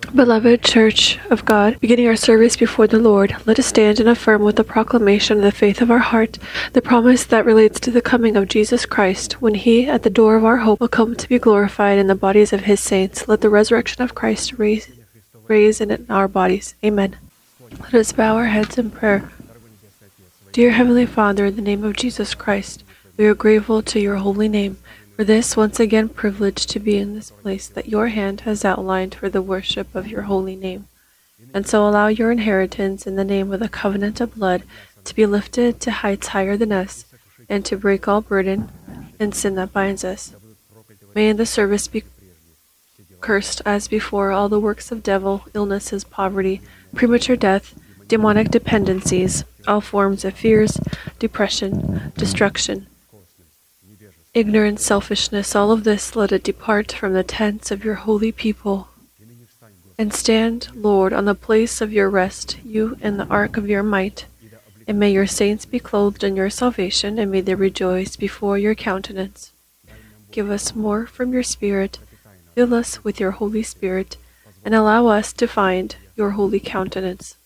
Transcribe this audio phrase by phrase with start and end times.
[0.00, 4.42] Beloved Church of God, beginning our service before the Lord, let us stand and affirm
[4.42, 6.38] with the proclamation of the faith of our heart
[6.74, 10.36] the promise that relates to the coming of Jesus Christ, when he, at the door
[10.36, 13.26] of our hope, will come to be glorified in the bodies of his saints.
[13.26, 14.86] Let the resurrection of Christ raise,
[15.48, 16.74] raise in our bodies.
[16.84, 17.16] Amen.
[17.80, 19.30] Let us bow our heads in prayer.
[20.52, 22.84] Dear Heavenly Father, in the name of Jesus Christ,
[23.16, 24.76] we are grateful to your holy name
[25.16, 29.14] for this once again privilege to be in this place that your hand has outlined
[29.14, 30.86] for the worship of your holy name.
[31.54, 34.64] And so allow your inheritance in the name of the covenant of blood
[35.04, 37.06] to be lifted to heights higher than us,
[37.48, 38.68] and to break all burden
[39.18, 40.34] and sin that binds us.
[41.14, 42.02] May in the service be
[43.22, 46.60] cursed as before all the works of devil, illnesses, poverty,
[46.94, 47.74] premature death,
[48.06, 50.78] demonic dependencies, all forms of fears,
[51.18, 52.86] depression, destruction,
[54.36, 58.88] ignorance, selfishness, all of this, let it depart from the tents of your holy people.
[59.96, 63.82] And stand, Lord, on the place of your rest, you and the ark of your
[63.82, 64.26] might.
[64.86, 68.74] And may your saints be clothed in your salvation, and may they rejoice before your
[68.74, 69.52] countenance.
[70.30, 71.98] Give us more from your Spirit,
[72.54, 74.18] fill us with your Holy Spirit,
[74.62, 77.36] and allow us to find your holy countenance.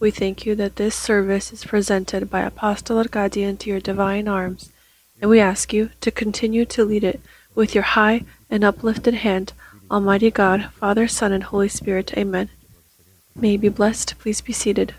[0.00, 4.70] We thank you that this service is presented by Apostle Arkady into your divine arms
[5.20, 7.20] and we ask you to continue to lead it
[7.54, 9.52] with your high and uplifted hand,
[9.90, 12.16] Almighty God, Father, Son, and Holy Spirit.
[12.16, 12.48] Amen.
[13.34, 14.18] May you be blessed.
[14.18, 14.94] Please be seated.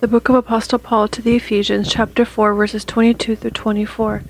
[0.00, 4.22] The book of Apostle Paul to the Ephesians, chapter 4, verses 22 through 24.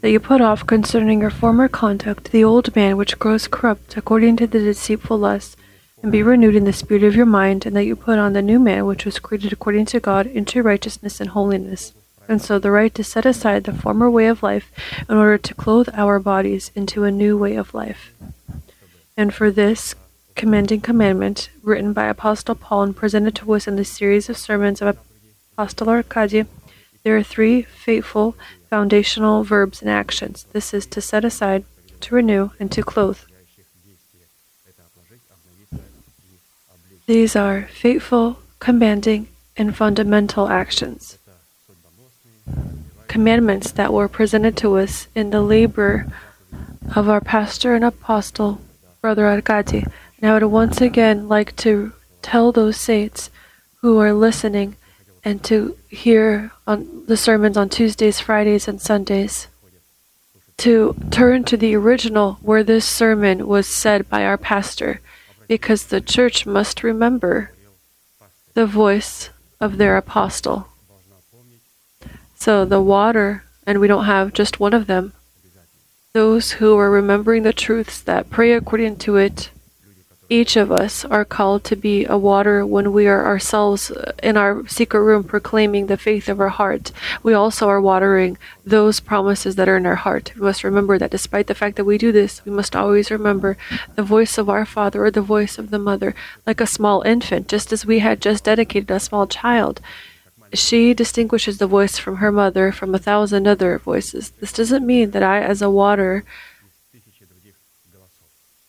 [0.00, 4.36] That you put off concerning your former conduct the old man which grows corrupt according
[4.36, 5.56] to the deceitful lust,
[6.02, 8.40] and be renewed in the spirit of your mind, and that you put on the
[8.40, 11.92] new man which was created according to God into righteousness and holiness
[12.30, 14.70] and so the right to set aside the former way of life
[15.08, 18.12] in order to clothe our bodies into a new way of life.
[19.16, 19.96] And for this
[20.36, 24.80] commending commandment, written by Apostle Paul and presented to us in the series of sermons
[24.80, 24.96] of
[25.54, 26.44] Apostle Arkady,
[27.02, 28.36] there are three faithful
[28.68, 30.46] foundational verbs and actions.
[30.52, 31.64] This is to set aside,
[32.02, 33.18] to renew, and to clothe.
[37.06, 41.18] These are faithful, commanding, and fundamental actions
[43.08, 46.06] commandments that were presented to us in the labor
[46.94, 48.60] of our pastor and apostle,
[49.00, 49.84] Brother Arkady.
[50.20, 53.30] And I would once again like to tell those saints
[53.80, 54.76] who are listening
[55.24, 59.48] and to hear on the sermons on Tuesdays, Fridays, and Sundays
[60.58, 65.00] to turn to the original where this sermon was said by our pastor
[65.48, 67.52] because the church must remember
[68.52, 70.68] the voice of their apostle.
[72.40, 75.12] So the water, and we don't have just one of them.
[76.14, 79.50] Those who are remembering the truths that pray according to it,
[80.30, 84.38] each of us are called to be a water when we are ourselves uh, in
[84.38, 86.92] our secret room proclaiming the faith of our heart.
[87.22, 90.32] We also are watering those promises that are in our heart.
[90.34, 93.58] We must remember that despite the fact that we do this, we must always remember
[93.96, 96.14] the voice of our Father or the voice of the Mother,
[96.46, 99.82] like a small infant, just as we had just dedicated a small child.
[100.52, 104.30] She distinguishes the voice from her mother from a thousand other voices.
[104.40, 106.24] This doesn't mean that I, as a water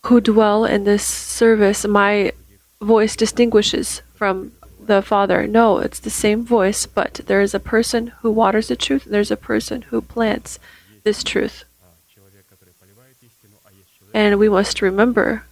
[0.06, 2.32] who dwell in this service, my
[2.80, 5.46] voice distinguishes from the Father.
[5.46, 9.14] No, it's the same voice, but there is a person who waters the truth, and
[9.14, 10.58] there's a person who plants
[11.04, 11.64] this truth.
[14.14, 15.44] And we must remember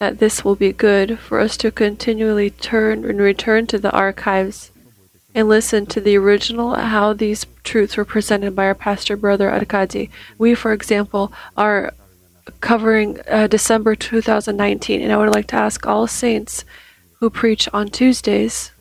[0.00, 4.71] that this will be good for us to continually turn and return to the archives
[5.34, 10.10] and listen to the original how these truths were presented by our pastor brother Arkady.
[10.38, 11.92] We, for example, are
[12.60, 16.64] covering uh, December 2019, and I would like to ask all saints
[17.20, 18.72] who preach on Tuesdays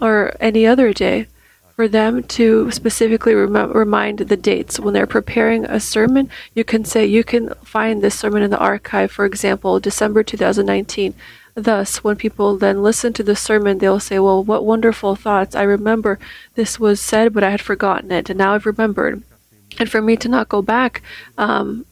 [0.00, 1.26] or any other day
[1.74, 6.28] for them to specifically rem- remind the dates when they're preparing a sermon.
[6.54, 11.14] You can say you can find this sermon in the archive, for example, December 2019.
[11.54, 15.54] Thus, when people then listen to the sermon, they'll say, Well, what wonderful thoughts.
[15.54, 16.18] I remember
[16.54, 19.22] this was said, but I had forgotten it, and now I've remembered.
[19.78, 21.02] And for me to not go back,
[21.38, 21.86] um,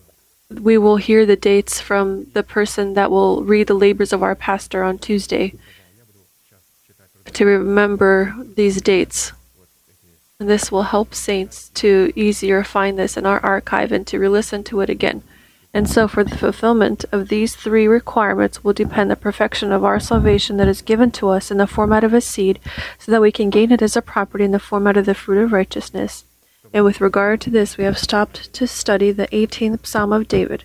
[0.50, 4.34] we will hear the dates from the person that will read the labors of our
[4.34, 5.54] pastor on Tuesday
[7.32, 9.32] to remember these dates.
[10.40, 14.28] And this will help saints to easier find this in our archive and to re
[14.28, 15.22] listen to it again.
[15.74, 20.00] And so, for the fulfillment of these three requirements will depend the perfection of our
[20.00, 22.58] salvation that is given to us in the format of a seed,
[22.98, 25.42] so that we can gain it as a property in the format of the fruit
[25.42, 26.24] of righteousness.
[26.72, 30.64] And with regard to this, we have stopped to study the 18th Psalm of David,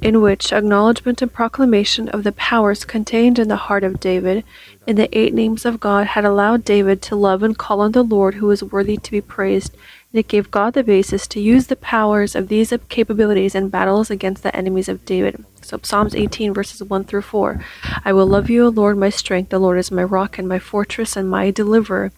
[0.00, 4.44] in which acknowledgement and proclamation of the powers contained in the heart of David
[4.86, 8.02] in the eight names of God had allowed David to love and call on the
[8.02, 9.76] Lord who is worthy to be praised,
[10.14, 14.42] it gave God the basis to use the powers of these capabilities in battles against
[14.42, 15.44] the enemies of David.
[15.60, 17.64] So Psalms 18 verses 1 through 4.
[18.04, 19.50] I will love you, O Lord, my strength.
[19.50, 22.12] The Lord is my rock and my fortress and my deliverer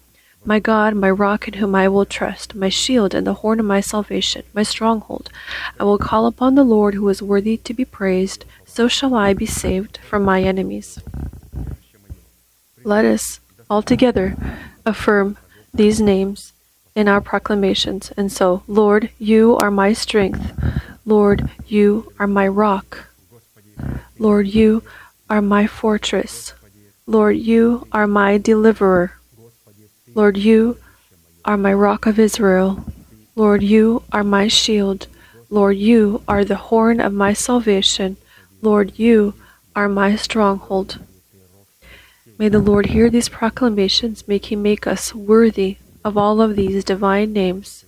[0.47, 3.67] my God, my rock in whom I will trust, my shield and the horn of
[3.67, 5.29] my salvation, my stronghold.
[5.79, 9.35] I will call upon the Lord who is worthy to be praised, so shall I
[9.35, 11.01] be saved from my enemies.
[12.85, 14.37] Let us altogether
[14.85, 15.37] affirm
[15.75, 16.53] these names
[16.97, 18.11] in our proclamations.
[18.17, 20.43] And so, Lord, you are my strength.
[21.05, 23.09] Lord, you are my rock.
[24.19, 24.83] Lord, you
[25.29, 26.55] are my fortress.
[27.07, 29.13] Lord, you are my deliverer.
[30.15, 30.79] Lord, you
[31.45, 32.85] are my rock of Israel.
[33.37, 35.07] Lord, you are my shield.
[35.51, 38.17] Lord, you are the horn of my salvation.
[38.63, 39.35] Lord, you
[39.77, 40.99] are my stronghold.
[42.39, 44.27] May the Lord hear these proclamations.
[44.27, 47.85] May He make us worthy of all of these divine names,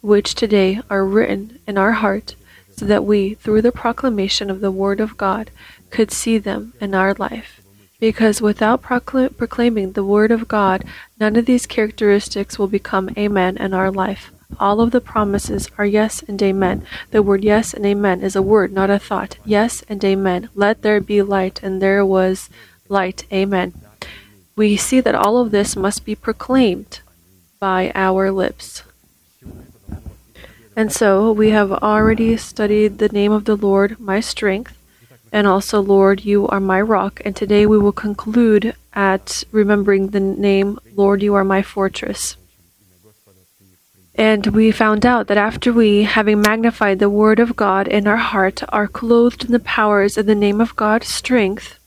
[0.00, 2.34] which today are written in our heart,
[2.74, 5.50] so that we, through the proclamation of the Word of God,
[5.90, 7.60] could see them in our life
[8.00, 10.84] because without procl- proclaiming the Word of God,
[11.20, 14.32] none of these characteristics will become Amen in our life.
[14.58, 16.84] All of the promises are yes and amen.
[17.12, 19.36] The word yes and amen is a word, not a thought.
[19.44, 20.48] Yes and amen.
[20.56, 22.50] Let there be light, and there was
[22.88, 23.24] light.
[23.32, 23.74] Amen.
[24.56, 27.00] We see that all of this must be proclaimed
[27.60, 28.82] by our lips.
[30.74, 34.76] And so we have already studied the name of the Lord, my strength
[35.32, 37.20] and also, Lord, you are my rock.
[37.24, 42.36] And today we will conclude at remembering the name, Lord, you are my fortress.
[44.16, 48.16] And we found out that after we, having magnified the word of God in our
[48.16, 51.78] heart, are clothed in the powers of the name of God's strength,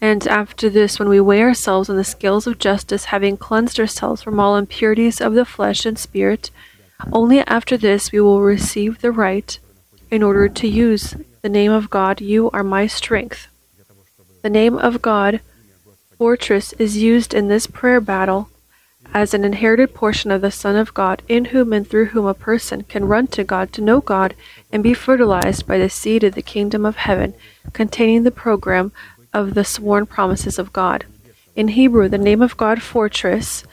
[0.00, 4.22] and after this, when we weigh ourselves on the scales of justice, having cleansed ourselves
[4.22, 6.50] from all impurities of the flesh and spirit,
[7.12, 9.58] only after this we will receive the right
[10.10, 13.48] in order to use the name of God, you are my strength.
[14.42, 15.40] The name of God,
[16.16, 18.50] fortress, is used in this prayer battle
[19.14, 22.34] as an inherited portion of the Son of God, in whom and through whom a
[22.34, 24.34] person can run to God to know God
[24.70, 27.34] and be fertilized by the seed of the kingdom of heaven,
[27.72, 28.92] containing the program
[29.38, 31.06] of the sworn promises of God.
[31.54, 33.64] In Hebrew, the name of God, fortress,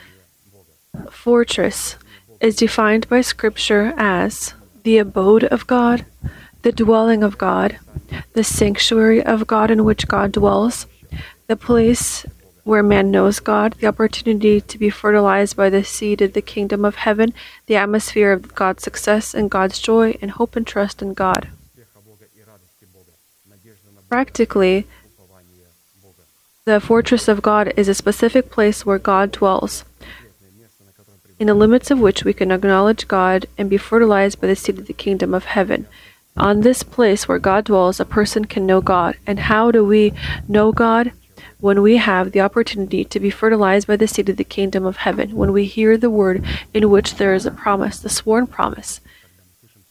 [1.10, 1.98] fortress,
[2.40, 4.54] is defined by Scripture as
[4.84, 6.06] the abode of God,
[6.62, 7.80] the dwelling of God,
[8.34, 10.86] the sanctuary of God in which God dwells,
[11.48, 12.26] the place
[12.64, 16.86] where man knows God, the opportunity to be fertilized by the seed of the kingdom
[16.86, 17.34] of heaven,
[17.66, 21.50] the atmosphere of God's success and God's joy, and hope and trust in God.
[24.10, 24.88] Practically,
[26.66, 29.86] the fortress of God is a specific place where God dwells,
[31.38, 34.80] in the limits of which we can acknowledge God and be fertilized by the seed
[34.80, 35.86] of the kingdom of heaven.
[36.36, 39.16] On this place where God dwells, a person can know God.
[39.28, 40.14] And how do we
[40.48, 41.12] know God?
[41.60, 44.98] When we have the opportunity to be fertilized by the seed of the kingdom of
[44.98, 49.02] heaven, when we hear the word in which there is a promise, the sworn promise.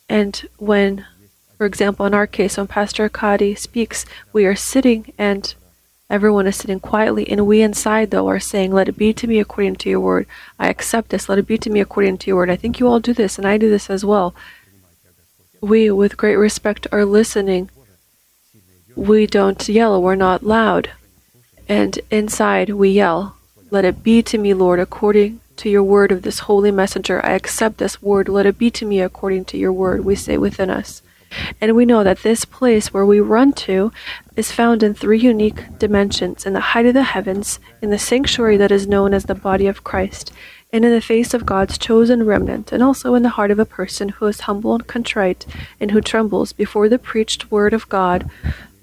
[0.08, 1.06] And when,
[1.56, 5.54] for example, in our case, when Pastor Arkady speaks, we are sitting and
[6.10, 9.38] everyone is sitting quietly, and we inside, though, are saying, Let it be to me
[9.40, 10.26] according to your word.
[10.58, 11.28] I accept this.
[11.28, 12.50] Let it be to me according to your word.
[12.50, 14.34] I think you all do this, and I do this as well
[15.64, 17.70] we, with great respect, are listening.
[18.94, 20.90] We don't yell, we're not loud.
[21.68, 23.36] And inside we yell,
[23.70, 27.24] Let it be to me, Lord, according to your word of this holy messenger.
[27.24, 28.28] I accept this word.
[28.28, 31.02] Let it be to me according to your word, we say within us.
[31.60, 33.92] And we know that this place where we run to
[34.36, 38.56] is found in three unique dimensions in the height of the heavens, in the sanctuary
[38.56, 40.32] that is known as the body of Christ,
[40.72, 43.64] and in the face of God's chosen remnant, and also in the heart of a
[43.64, 45.46] person who is humble and contrite,
[45.78, 48.28] and who trembles before the preached word of God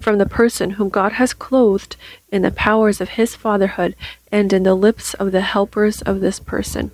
[0.00, 1.96] from the person whom God has clothed
[2.30, 3.94] in the powers of his fatherhood
[4.32, 6.90] and in the lips of the helpers of this person.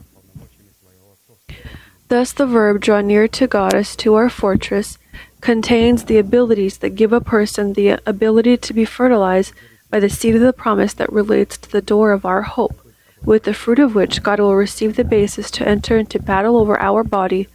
[2.09, 4.99] Thus, the verb draw near to God as to our fortress
[5.41, 9.53] contains the abilities that give a person the ability to be fertilized
[9.91, 12.79] by the seed of the promise that relates to the door of our hope
[13.25, 16.79] with the fruit of which God will receive the basis to enter into battle over
[16.81, 17.49] our body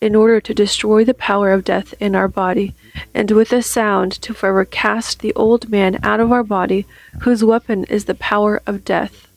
[0.00, 2.74] in order to destroy the power of death in our body,
[3.14, 6.84] and with a sound to forever cast the old man out of our body,
[7.20, 9.28] whose weapon is the power of death.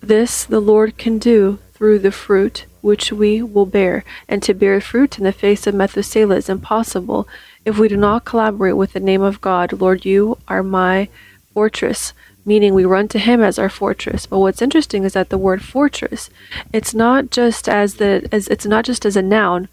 [0.00, 4.80] This the Lord can do through the fruit which we will bear, and to bear
[4.80, 7.26] fruit in the face of Methuselah is impossible
[7.64, 9.72] if we do not collaborate with the name of God.
[9.72, 11.08] Lord, you are my
[11.52, 12.12] fortress,
[12.44, 14.24] meaning we run to him as our fortress.
[14.26, 16.30] But what's interesting is that the word fortress,
[16.72, 19.68] it's not just as the as it's not just as a noun,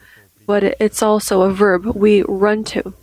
[0.47, 2.95] but it's also a verb we run to.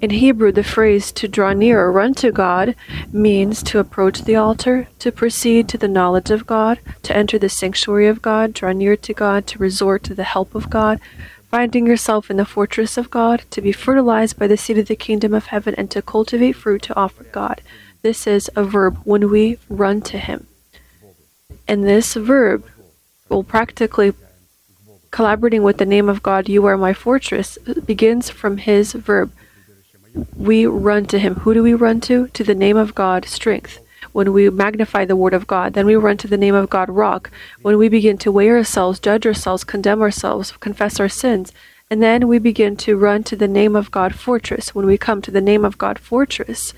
[0.00, 2.74] In Hebrew, the phrase to draw near or run to God
[3.12, 7.48] means to approach the altar, to proceed to the knowledge of God, to enter the
[7.48, 11.00] sanctuary of God, draw near to God, to resort to the help of God,
[11.50, 14.96] finding yourself in the fortress of God, to be fertilized by the seed of the
[14.96, 17.60] kingdom of heaven, and to cultivate fruit to offer God.
[18.02, 20.46] This is a verb when we run to Him.
[21.66, 22.64] And this verb
[23.28, 24.12] will practically
[25.14, 27.56] collaborating with the name of God, you are my fortress,
[27.86, 29.30] begins from his verb
[30.36, 31.36] we run to him.
[31.36, 32.28] Who do we run to?
[32.28, 33.80] To the name of God, strength.
[34.12, 36.88] When we magnify the word of God, then we run to the name of God,
[36.88, 37.30] rock.
[37.62, 41.52] When we begin to weigh ourselves, judge ourselves, condemn ourselves, confess our sins,
[41.90, 44.74] and then we begin to run to the name of God, fortress.
[44.74, 46.72] When we come to the name of God, fortress,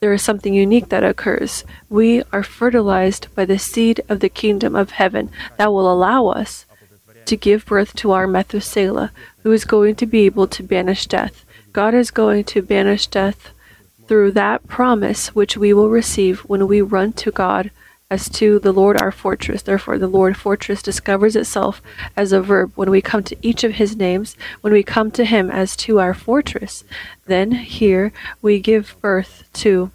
[0.00, 1.64] there is something unique that occurs.
[1.88, 6.66] We are fertilized by the seed of the kingdom of heaven that will allow us
[7.24, 9.10] to give birth to our Methuselah,
[9.42, 11.43] who is going to be able to banish death.
[11.74, 13.50] God is going to banish death
[14.06, 17.72] through that promise which we will receive when we run to God
[18.08, 19.60] as to the Lord our fortress.
[19.60, 21.82] Therefore, the Lord fortress discovers itself
[22.16, 25.24] as a verb when we come to each of his names, when we come to
[25.24, 26.84] him as to our fortress.
[27.26, 29.90] Then here we give birth to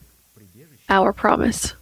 [0.90, 1.76] our promise,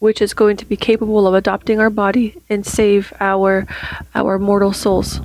[0.00, 3.68] which is going to be capable of adopting our body and save our
[4.12, 5.20] our mortal souls.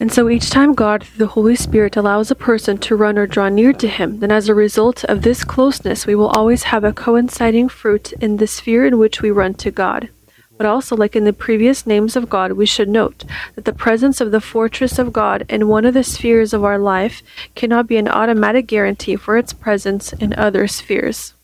[0.00, 3.26] And so each time God, through the Holy Spirit, allows a person to run or
[3.26, 6.84] draw near to Him, then as a result of this closeness, we will always have
[6.84, 10.08] a coinciding fruit in the sphere in which we run to God.
[10.56, 14.22] But also, like in the previous names of God, we should note that the presence
[14.22, 17.22] of the fortress of God in one of the spheres of our life
[17.54, 21.34] cannot be an automatic guarantee for its presence in other spheres.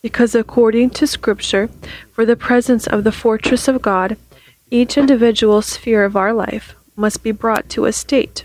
[0.00, 1.68] Because according to Scripture,
[2.12, 4.16] for the presence of the fortress of God,
[4.70, 8.44] each individual sphere of our life must be brought to a state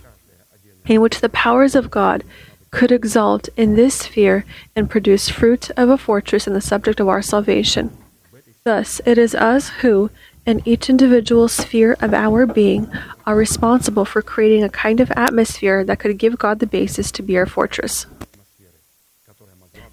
[0.85, 2.23] in which the powers of God
[2.69, 7.07] could exalt in this sphere and produce fruit of a fortress in the subject of
[7.07, 7.95] our salvation.
[8.63, 10.09] Thus, it is us who,
[10.45, 12.91] in each individual sphere of our being,
[13.25, 17.23] are responsible for creating a kind of atmosphere that could give God the basis to
[17.23, 18.05] be our fortress.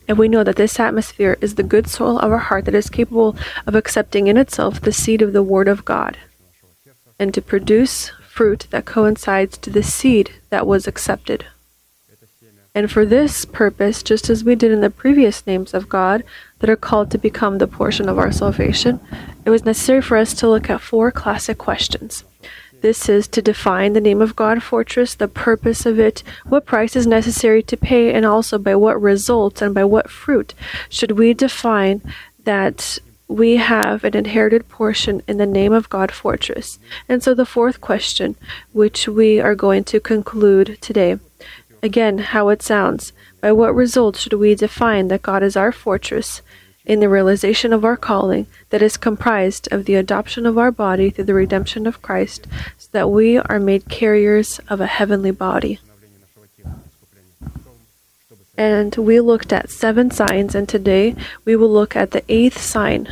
[0.08, 2.88] And we know that this atmosphere is the good soil of our heart that is
[2.88, 3.36] capable
[3.66, 6.16] of accepting in itself the seed of the Word of God
[7.18, 11.44] and to produce fruit that coincides to the seed that was accepted.
[12.74, 16.22] And for this purpose, just as we did in the previous names of God
[16.60, 19.00] that are called to become the portion of our salvation,
[19.44, 22.22] it was necessary for us to look at four classic questions.
[22.80, 26.94] This is to define the name of God Fortress, the purpose of it, what price
[26.94, 30.54] is necessary to pay, and also by what results and by what fruit
[30.88, 32.00] should we define
[32.44, 36.78] that we have an inherited portion in the name of God Fortress.
[37.08, 38.36] And so the fourth question,
[38.72, 41.18] which we are going to conclude today,
[41.82, 43.12] again, how it sounds.
[43.40, 46.42] By what results should we define that God is our fortress?
[46.88, 51.10] In the realization of our calling that is comprised of the adoption of our body
[51.10, 52.46] through the redemption of Christ,
[52.78, 55.78] so that we are made carriers of a heavenly body.
[58.56, 61.14] And we looked at seven signs, and today
[61.44, 63.06] we will look at the eighth sign.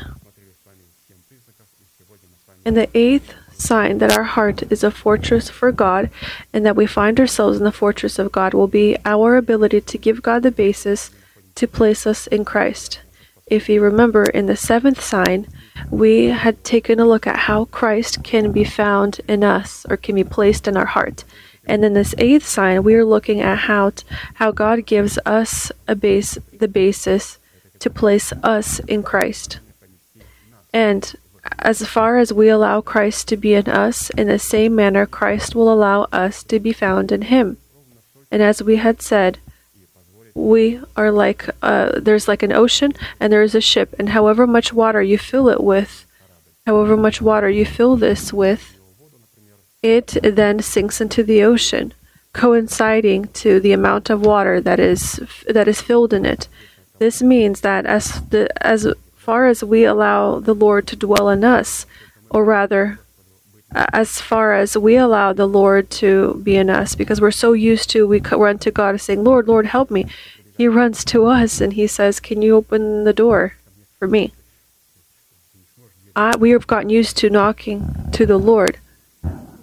[2.64, 6.10] And the eighth sign that our heart is a fortress for God
[6.52, 9.98] and that we find ourselves in the fortress of God will be our ability to
[9.98, 11.10] give God the basis
[11.54, 13.00] to place us in Christ.
[13.46, 15.46] If you remember, in the seventh sign,
[15.88, 20.16] we had taken a look at how Christ can be found in us or can
[20.16, 21.22] be placed in our heart.
[21.64, 25.70] And in this eighth sign, we are looking at how t- how God gives us
[25.86, 27.38] a base, the basis
[27.78, 29.60] to place us in Christ.
[30.72, 31.14] And
[31.60, 35.54] as far as we allow Christ to be in us, in the same manner Christ
[35.54, 37.58] will allow us to be found in Him.
[38.28, 39.38] And as we had said,
[40.36, 43.94] we are like uh, there's like an ocean and there is a ship.
[43.98, 46.06] And however much water you fill it with
[46.66, 48.78] however much water you fill this with
[49.82, 51.94] it then sinks into the ocean
[52.32, 56.48] coinciding to the amount of water that is that is filled in it.
[56.98, 61.44] This means that as the as far as we allow the lord to dwell in
[61.44, 61.86] us
[62.30, 63.00] or rather
[63.72, 67.90] as far as we allow the Lord to be in us, because we're so used
[67.90, 70.06] to, we run to God saying, Lord, Lord, help me.
[70.56, 73.54] He runs to us and he says, Can you open the door
[73.98, 74.32] for me?
[76.14, 78.78] I, we have gotten used to knocking to the Lord.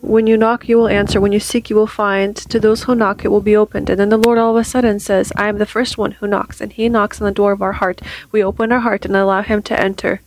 [0.02, 1.20] When you knock, you will answer.
[1.20, 2.36] When you seek, you will find.
[2.36, 3.90] To those who knock, it will be opened.
[3.90, 6.28] And then the Lord all of a sudden says, I am the first one who
[6.28, 6.62] knocks.
[6.62, 8.02] And He knocks on the door of our heart.
[8.32, 10.22] We open our heart and allow Him to enter.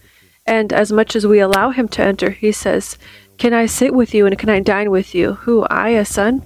[0.47, 2.97] And as much as we allow Him to enter, He says,
[3.39, 5.35] Can I sit with you and can I dine with you?
[5.35, 5.65] Who?
[5.65, 6.43] I, a son?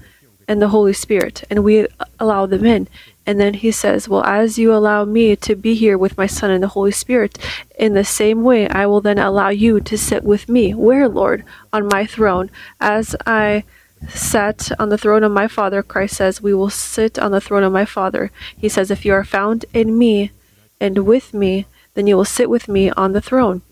[0.49, 1.44] And the Holy Spirit.
[1.49, 1.87] And we
[2.18, 2.88] allow them in.
[3.26, 6.50] And then he says, Well, as you allow me to be here with my Son
[6.50, 7.38] and the Holy Spirit,
[7.78, 10.75] in the same way I will then allow you to sit with me.
[10.75, 11.44] Where, Lord?
[11.73, 12.50] On my throne.
[12.80, 13.62] As I
[14.09, 17.62] sat on the throne of my Father, Christ says, We will sit on the throne
[17.62, 18.32] of my Father.
[18.56, 20.32] He says, If you are found in me
[20.80, 23.62] and with me, then you will sit with me on the throne,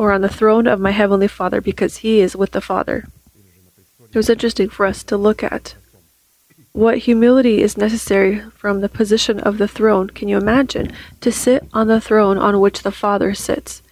[0.00, 3.06] or on the throne of my Heavenly Father, because He is with the Father.
[4.08, 5.74] It was interesting for us to look at
[6.72, 10.08] what humility is necessary from the position of the throne.
[10.08, 10.90] Can you imagine?
[11.20, 13.82] To sit on the throne on which the Father sits,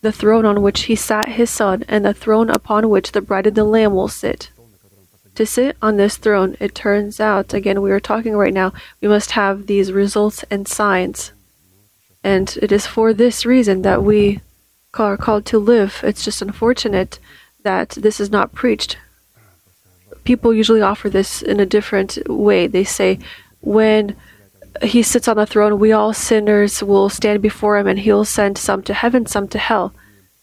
[0.00, 3.46] the throne on which he sat his Son, and the throne upon which the bride
[3.46, 4.50] of the Lamb will sit.
[5.34, 8.72] To sit on this throne, it turns out, again, we are talking right now,
[9.02, 11.32] we must have these results and signs.
[12.24, 14.40] And it is for this reason that we
[14.94, 16.00] are called to live.
[16.02, 17.18] It's just unfortunate
[17.62, 18.96] that this is not preached
[20.28, 22.66] people usually offer this in a different way.
[22.66, 23.18] They say,
[23.62, 24.14] when
[24.82, 28.58] he sits on the throne, we all sinners will stand before him and he'll send
[28.58, 29.94] some to heaven, some to hell.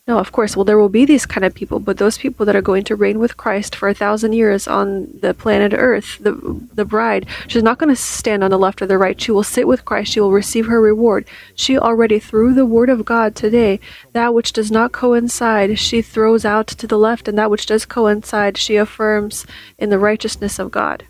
[0.08, 0.56] No, of course.
[0.56, 2.96] Well, there will be these kind of people, but those people that are going to
[2.96, 6.34] reign with Christ for a thousand years on the planet Earth, the
[6.76, 9.20] the bride, she's not going to stand on the left or the right.
[9.20, 10.12] She will sit with Christ.
[10.12, 11.26] She will receive her reward.
[11.56, 13.80] She already, through the Word of God today,
[14.14, 17.86] that which does not coincide, she throws out to the left, and that which does
[17.86, 19.48] coincide, she affirms
[19.80, 21.06] in the righteousness of God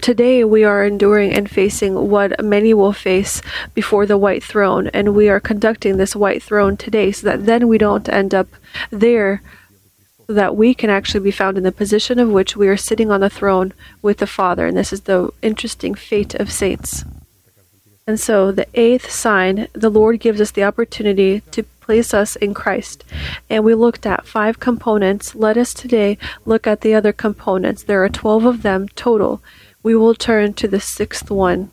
[0.00, 3.40] today we are enduring and facing what many will face
[3.74, 7.68] before the white throne and we are conducting this white throne today so that then
[7.68, 8.48] we don't end up
[8.90, 9.42] there
[10.28, 13.20] that we can actually be found in the position of which we are sitting on
[13.20, 13.72] the throne
[14.02, 14.66] with the father.
[14.66, 17.04] And this is the interesting fate of saints.
[18.08, 22.52] And so the eighth sign the lord gives us the opportunity to place us in
[22.52, 23.04] Christ.
[23.48, 25.34] And we looked at five components.
[25.34, 27.84] Let us today look at the other components.
[27.84, 29.40] There are 12 of them total
[29.86, 31.70] we will turn to the sixth one.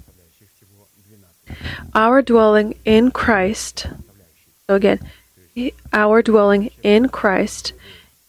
[1.95, 3.87] Our dwelling in Christ.
[4.67, 4.99] So again,
[5.91, 7.73] our dwelling in Christ,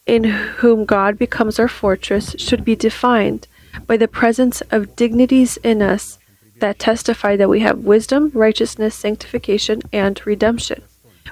[0.06, 3.46] in whom God becomes our fortress, should be defined
[3.86, 6.18] by the presence of dignities in us
[6.60, 10.82] that testify that we have wisdom, righteousness, sanctification, and redemption.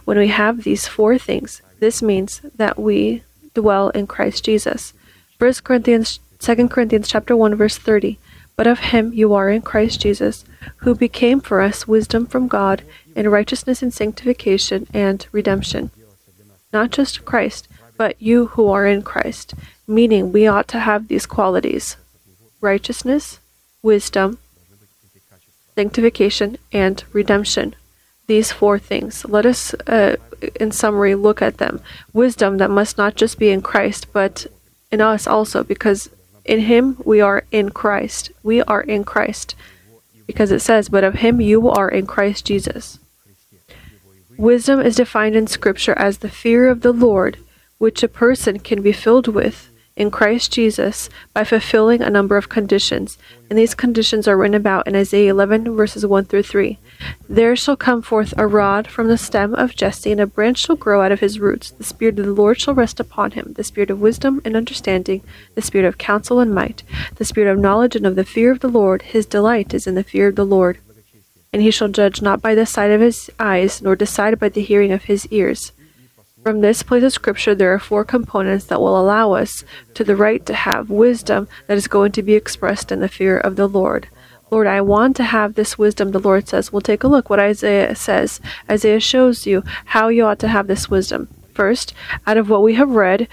[0.05, 3.23] When we have these four things, this means that we
[3.55, 4.95] dwell in Christ Jesus.
[5.39, 8.19] 1 Corinthians 2 Corinthians chapter 1 verse 30
[8.57, 10.45] but of him you are in Christ Jesus,
[10.79, 12.83] who became for us wisdom from God,
[13.17, 15.91] in righteousness and sanctification and redemption.
[16.73, 19.55] Not just Christ, but you who are in Christ,
[19.87, 21.97] meaning we ought to have these qualities
[22.61, 23.41] righteousness,
[23.83, 24.39] wisdom,
[25.75, 27.75] sanctification, and redemption.
[28.27, 29.25] These four things.
[29.25, 30.17] Let us, uh,
[30.61, 31.81] in summary, look at them.
[32.13, 34.47] Wisdom that must not just be in Christ, but
[34.91, 36.09] in us also, because
[36.45, 38.31] in him we are in Christ.
[38.43, 39.55] We are in Christ.
[40.27, 42.99] Because it says, But of him you are in Christ Jesus.
[44.37, 47.39] Wisdom is defined in Scripture as the fear of the Lord,
[47.79, 52.49] which a person can be filled with in Christ Jesus by fulfilling a number of
[52.49, 53.19] conditions,
[53.51, 56.79] and these conditions are written about in Isaiah 11, verses 1 through 3.
[57.29, 60.77] There shall come forth a rod from the stem of Jesse, and a branch shall
[60.77, 61.71] grow out of his roots.
[61.71, 65.23] The Spirit of the Lord shall rest upon him the Spirit of wisdom and understanding,
[65.55, 66.83] the Spirit of counsel and might,
[67.17, 69.03] the Spirit of knowledge and of the fear of the Lord.
[69.03, 70.79] His delight is in the fear of the Lord.
[71.53, 74.63] And he shall judge not by the sight of his eyes, nor decide by the
[74.63, 75.73] hearing of his ears
[76.43, 80.17] from this place of Scripture, there are four components that will allow us to the
[80.17, 83.69] right to have wisdom that is going to be expressed in the fear of the
[83.69, 84.09] Lord.
[84.51, 86.73] Lord, I want to have this wisdom, the Lord says.
[86.73, 88.41] Well, take a look what Isaiah says.
[88.69, 91.29] Isaiah shows you how you ought to have this wisdom.
[91.55, 91.95] First,
[92.27, 93.29] out of what we have read,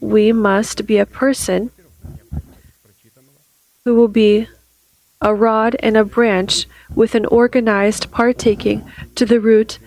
[0.00, 1.70] we must be a person
[3.84, 4.48] who will be
[5.20, 9.78] a rod and a branch with an organized partaking to the root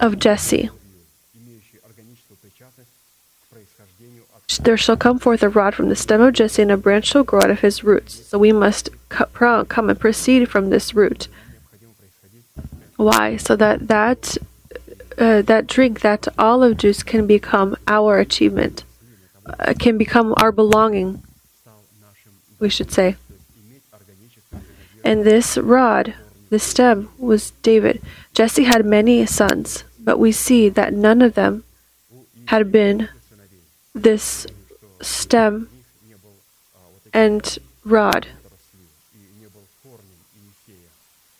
[0.00, 0.70] of Jesse.
[4.58, 7.22] There shall come forth a rod from the stem of Jesse, and a branch shall
[7.22, 8.26] grow out of his roots.
[8.26, 11.28] So we must come and proceed from this root.
[12.96, 13.36] Why?
[13.36, 14.36] So that that
[15.16, 18.84] uh, that drink, that olive juice, can become our achievement,
[19.46, 21.22] uh, can become our belonging.
[22.58, 23.16] We should say.
[25.02, 26.14] And this rod,
[26.50, 28.02] this stem, was David.
[28.34, 31.64] Jesse had many sons, But we see that none of them
[32.46, 33.08] had been
[33.94, 34.46] this
[35.00, 35.68] stem
[37.12, 38.28] and rod.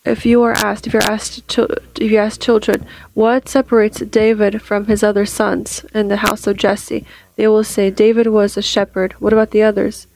[0.03, 4.87] If you are asked, if you're asked, if you ask children, what separates David from
[4.87, 9.13] his other sons in the house of Jesse, they will say David was a shepherd.
[9.13, 10.07] What about the others?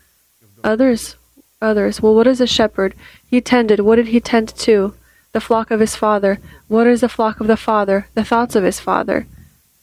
[0.64, 1.18] Others,
[1.62, 2.02] others.
[2.02, 2.96] Well, what is a shepherd?
[3.30, 3.82] He tended.
[3.82, 4.96] What did he tend to?
[5.34, 6.40] The flock of his father.
[6.68, 8.08] What is the flock of the father?
[8.16, 9.28] The thoughts of his father.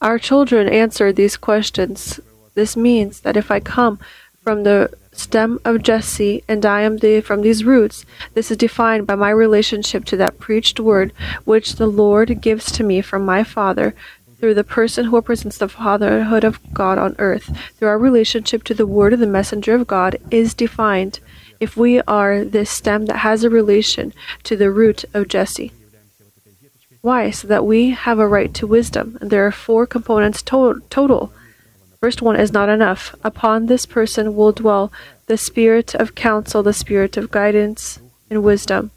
[0.00, 2.18] Our children answer these questions.
[2.54, 3.98] This means that if I come
[4.42, 8.04] from the stem of Jesse, and I am the, from these roots.
[8.34, 11.12] This is defined by my relationship to that preached word
[11.44, 13.94] which the Lord gives to me from my Father
[14.38, 17.56] through the person who represents the fatherhood of God on earth.
[17.76, 21.20] Through our relationship to the word of the messenger of God is defined
[21.60, 24.12] if we are this stem that has a relation
[24.42, 25.72] to the root of Jesse.
[27.02, 27.30] Why?
[27.30, 29.18] So that we have a right to wisdom.
[29.20, 31.32] And there are four components to- total
[32.02, 33.14] First one is not enough.
[33.22, 34.90] Upon this person will dwell
[35.26, 38.90] the spirit of counsel, the spirit of guidance and wisdom,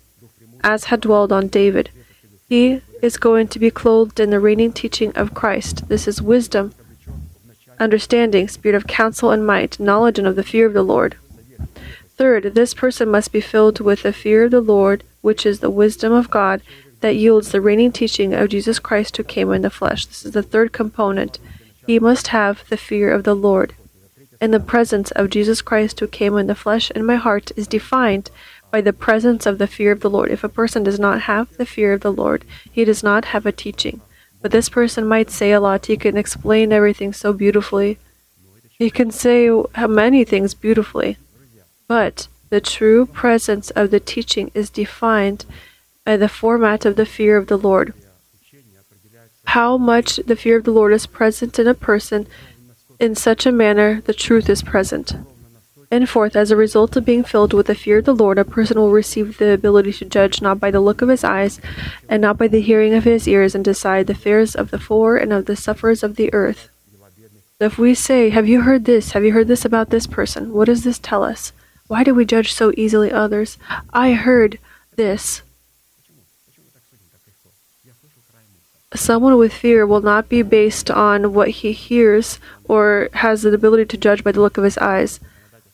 [0.64, 1.92] as had dwelled on David.
[2.50, 5.88] He is going to be clothed in the reigning teaching of Christ.
[5.88, 6.74] This is wisdom,
[7.80, 11.16] understanding, spirit of counsel and might, knowledge and of the fear of the Lord.
[12.18, 15.70] Third, this person must be filled with the fear of the Lord, which is the
[15.70, 16.60] wisdom of God
[17.02, 20.08] that yields the reigning teaching of Jesus Christ who came in the flesh.
[20.08, 21.38] This is the third component.
[21.86, 23.76] He must have the fear of the Lord.
[24.42, 27.68] And the presence of Jesus Christ who came in the flesh in my heart is
[27.68, 28.32] defined
[28.72, 30.32] by the presence of the fear of the Lord.
[30.32, 33.46] If a person does not have the fear of the Lord, he does not have
[33.46, 34.02] a teaching.
[34.42, 35.86] But this person might say a lot.
[35.86, 37.98] He can explain everything so beautifully.
[38.78, 39.50] He can say
[39.88, 41.18] many things beautifully.
[41.88, 45.46] But the true presence of the teaching is defined
[46.04, 47.94] by the format of the fear of the Lord
[49.48, 52.28] how much the fear of the Lord is present in a person
[53.00, 55.16] in such a manner the truth is present.
[55.92, 58.46] And fourth, as a result of being filled with the fear of the Lord, a
[58.46, 61.62] person will receive the ability to judge not by the look of his eyes,
[62.10, 65.16] and not by the hearing of his ears, and decide the fears of the poor
[65.16, 66.70] and of the sufferers of the earth.
[67.60, 69.12] If we say, Have you heard this?
[69.12, 70.52] Have you heard this about this person?
[70.54, 71.54] What does this tell us?
[71.88, 73.58] Why do we judge so easily others?
[73.94, 74.60] I heard
[74.96, 75.44] this.
[78.96, 83.86] Someone with fear will not be based on what he hears or has the ability
[83.86, 85.20] to judge by the look of his eyes.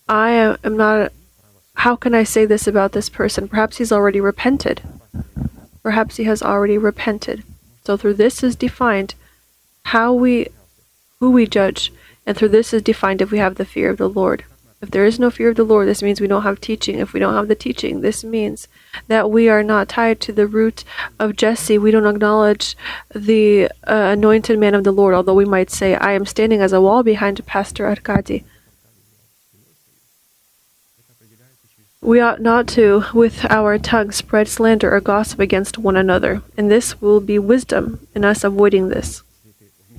[0.10, 0.32] I
[0.64, 1.12] am not.
[1.76, 3.48] How can I say this about this person?
[3.48, 4.82] Perhaps he's already repented.
[5.84, 7.44] Perhaps he has already repented.
[7.86, 9.16] So through this is defined
[9.86, 10.48] how we,
[11.20, 11.92] who we judge,
[12.26, 14.44] and through this is defined if we have the fear of the Lord.
[14.82, 16.98] If there is no fear of the Lord, this means we don't have teaching.
[16.98, 18.68] If we don't have the teaching, this means
[19.08, 20.84] that we are not tied to the root
[21.20, 21.78] of Jesse.
[21.78, 22.76] We don't acknowledge
[23.14, 26.74] the uh, anointed man of the Lord, although we might say, I am standing as
[26.74, 28.44] a wall behind Pastor Arkady.
[32.02, 36.72] We ought not to, with our tongue, spread slander or gossip against one another, and
[36.72, 39.22] this will be wisdom in us avoiding this.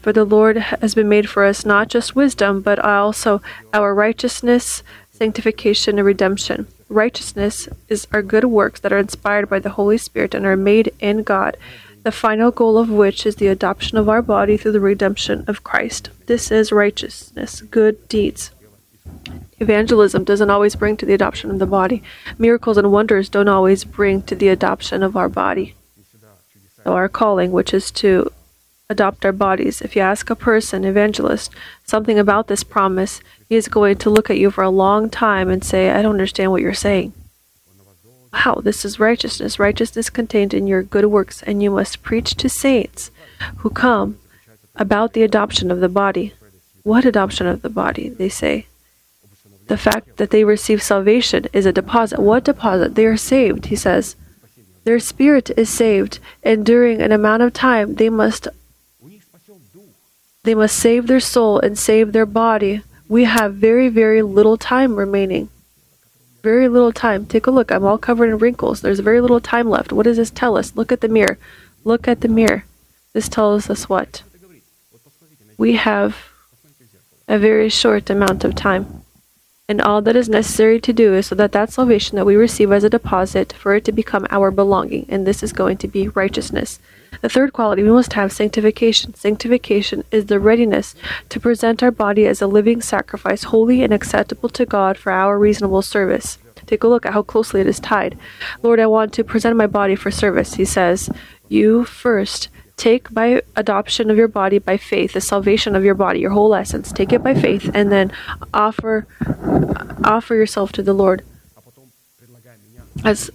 [0.02, 3.40] For the Lord has been made for us not just wisdom, but also
[3.72, 6.66] our righteousness, sanctification, and redemption.
[6.88, 10.92] Righteousness is our good works that are inspired by the Holy Spirit and are made
[10.98, 11.56] in God,
[12.02, 15.62] the final goal of which is the adoption of our body through the redemption of
[15.62, 16.10] Christ.
[16.26, 18.50] This is righteousness, good deeds.
[19.60, 22.02] Evangelism doesn't always bring to the adoption of the body.
[22.38, 25.76] Miracles and wonders don't always bring to the adoption of our body.
[26.82, 28.32] So our calling, which is to
[28.92, 29.82] adopt our bodies.
[29.82, 31.50] If you ask a person, evangelist,
[31.84, 35.48] something about this promise, he is going to look at you for a long time
[35.48, 37.12] and say, I don't understand what you're saying.
[38.32, 39.58] Wow, this is righteousness.
[39.58, 43.10] Righteousness contained in your good works, and you must preach to saints
[43.58, 44.18] who come
[44.76, 46.32] about the adoption of the body.
[46.82, 48.08] What adoption of the body?
[48.08, 48.66] They say.
[49.68, 52.18] The fact that they receive salvation is a deposit.
[52.18, 52.94] What deposit?
[52.94, 54.16] They are saved, he says.
[54.84, 58.48] Their spirit is saved, and during an amount of time they must
[60.44, 62.82] they must save their soul and save their body.
[63.08, 65.50] We have very, very little time remaining.
[66.42, 67.26] Very little time.
[67.26, 67.70] Take a look.
[67.70, 68.80] I'm all covered in wrinkles.
[68.80, 69.92] There's very little time left.
[69.92, 70.74] What does this tell us?
[70.74, 71.38] Look at the mirror.
[71.84, 72.64] Look at the mirror.
[73.12, 74.22] This tells us what?
[75.56, 76.16] We have
[77.28, 79.04] a very short amount of time.
[79.68, 82.72] And all that is necessary to do is so that that salvation that we receive
[82.72, 85.06] as a deposit, for it to become our belonging.
[85.08, 86.80] And this is going to be righteousness.
[87.20, 89.14] The third quality, we must have sanctification.
[89.14, 90.94] Sanctification is the readiness
[91.28, 95.38] to present our body as a living sacrifice, holy and acceptable to God for our
[95.38, 96.38] reasonable service.
[96.66, 98.18] Take a look at how closely it is tied.
[98.62, 100.54] Lord, I want to present my body for service.
[100.54, 101.10] He says,
[101.48, 106.20] You first take by adoption of your body by faith, the salvation of your body,
[106.20, 106.92] your whole essence.
[106.92, 108.12] Take it by faith and then
[108.54, 109.06] offer
[110.04, 111.24] offer yourself to the Lord.
[113.04, 113.30] As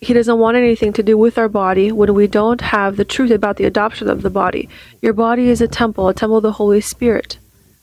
[0.00, 3.30] he doesn't want anything to do with our body when we don't have the truth
[3.30, 4.68] about the adoption of the body.
[5.02, 7.38] Your body is a temple, a temple of the Holy Spirit.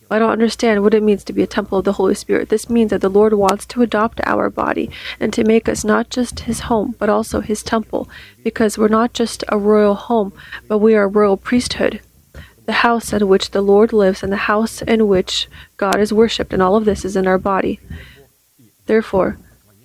[0.10, 2.50] I don't understand what it means to be a temple of the Holy Spirit.
[2.50, 6.10] This means that the Lord wants to adopt our body and to make us not
[6.10, 8.10] just his home, but also his temple,
[8.44, 10.32] because we're not just a royal home,
[10.68, 12.00] but we are a royal priesthood.
[12.66, 16.54] The house in which the Lord lives and the house in which God is worshipped,
[16.54, 17.80] and all of this is in our body.
[18.86, 19.38] Therefore,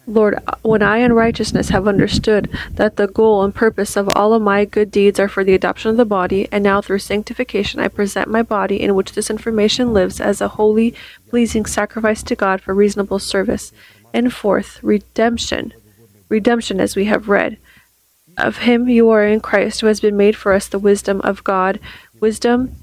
[0.07, 4.43] Lord, when I in righteousness have understood that the goal and purpose of all of
[4.43, 7.89] my good deeds are for the adoption of the body, and now through sanctification I
[7.89, 10.95] present my body in which this information lives as a holy,
[11.29, 13.73] pleasing sacrifice to God for reasonable service.
[14.13, 15.73] And fourth, redemption.
[16.29, 17.59] Redemption, as we have read.
[18.37, 21.45] Of him you are in Christ, who has been made for us the wisdom of
[21.45, 21.79] God,
[22.19, 22.77] wisdom,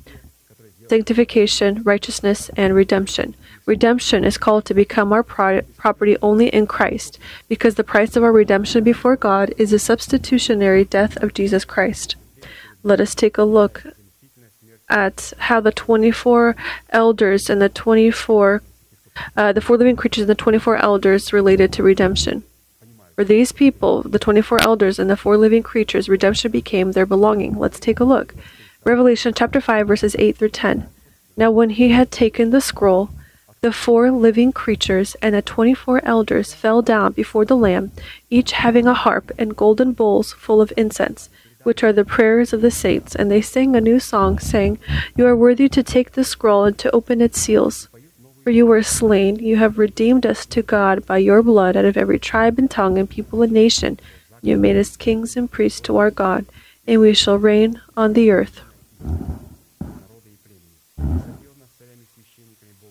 [0.87, 3.35] sanctification, righteousness, and redemption.
[3.69, 8.23] Redemption is called to become our pro- property only in Christ, because the price of
[8.23, 12.15] our redemption before God is the substitutionary death of Jesus Christ.
[12.81, 13.83] Let us take a look
[14.89, 16.55] at how the 24
[16.89, 18.63] elders and the 24
[19.37, 22.41] uh, the four living creatures and the 24 elders related to redemption.
[23.13, 27.59] For these people, the 24 elders and the four living creatures, redemption became their belonging.
[27.59, 28.33] Let's take a look.
[28.83, 30.89] Revelation chapter 5 verses 8 through 10.
[31.37, 33.11] Now when he had taken the scroll,
[33.61, 37.91] the four living creatures and the twenty four elders fell down before the Lamb,
[38.29, 41.29] each having a harp and golden bowls full of incense,
[41.63, 43.15] which are the prayers of the saints.
[43.15, 44.79] And they sang a new song, saying,
[45.17, 47.89] You are worthy to take the scroll and to open its seals.
[48.43, 51.97] For you were slain, you have redeemed us to God by your blood out of
[51.97, 53.99] every tribe and tongue and people and nation.
[54.41, 56.45] You made us kings and priests to our God,
[56.87, 58.61] and we shall reign on the earth.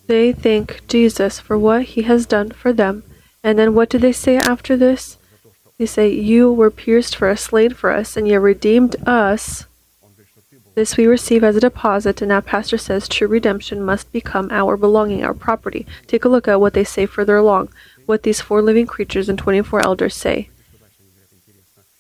[0.08, 3.02] They thank Jesus for what he has done for them.
[3.44, 5.18] And then what do they say after this?
[5.78, 9.66] They say, You were pierced for us, slain for us, and you redeemed us.
[10.74, 14.78] This we receive as a deposit, and now Pastor says true redemption must become our
[14.78, 15.86] belonging, our property.
[16.06, 17.68] Take a look at what they say further along,
[18.06, 20.48] what these four living creatures and 24 elders say.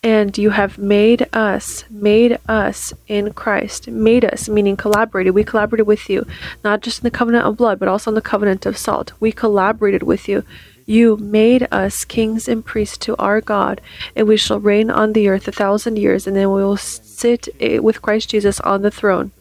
[0.02, 5.34] And you have made us, made us in Christ, made us, meaning collaborated.
[5.34, 6.24] We collaborated with you,
[6.62, 9.12] not just in the covenant of blood, but also in the covenant of salt.
[9.18, 10.44] We collaborated with you.
[10.86, 13.80] You made us kings and priests to our God,
[14.14, 17.48] and we shall reign on the earth a thousand years, and then we will sit
[17.60, 19.32] eh, with Christ Jesus on the throne.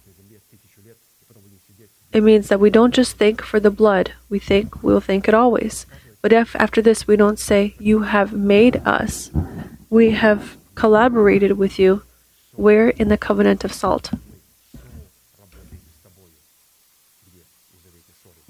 [2.12, 5.28] It means that we don't just thank for the blood, we think we will thank
[5.28, 5.86] it always.
[6.22, 9.30] But if after this we don't say, You have made us,
[9.90, 12.04] we have collaborated with you.
[12.54, 14.12] Where in the covenant of salt?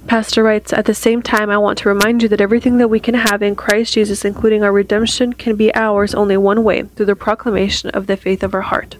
[0.07, 3.01] Pastor writes, At the same time, I want to remind you that everything that we
[3.01, 7.07] can have in Christ Jesus, including our redemption, can be ours only one way through
[7.07, 8.95] the proclamation of the faith of our heart.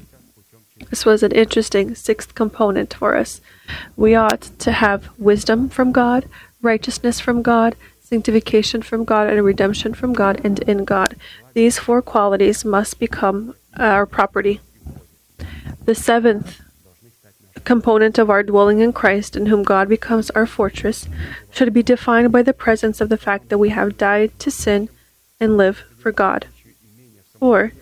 [0.89, 3.39] This was an interesting sixth component for us.
[3.95, 6.28] We ought to have wisdom from God,
[6.62, 7.76] righteousness from God,
[8.10, 11.17] sanctification from God, and redemption from God and in God.
[11.54, 14.62] These four qualities must become our property.
[15.84, 16.62] The seventh
[17.65, 21.10] component of our dwelling in Christ, in whom God becomes our fortress,
[21.52, 24.88] should be defined by the presence of the fact that we have died to sin
[25.38, 26.48] and live for God.
[27.41, 27.74] Or,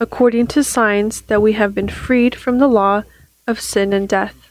[0.00, 3.02] according to signs that we have been freed from the law
[3.46, 4.43] of sin and death.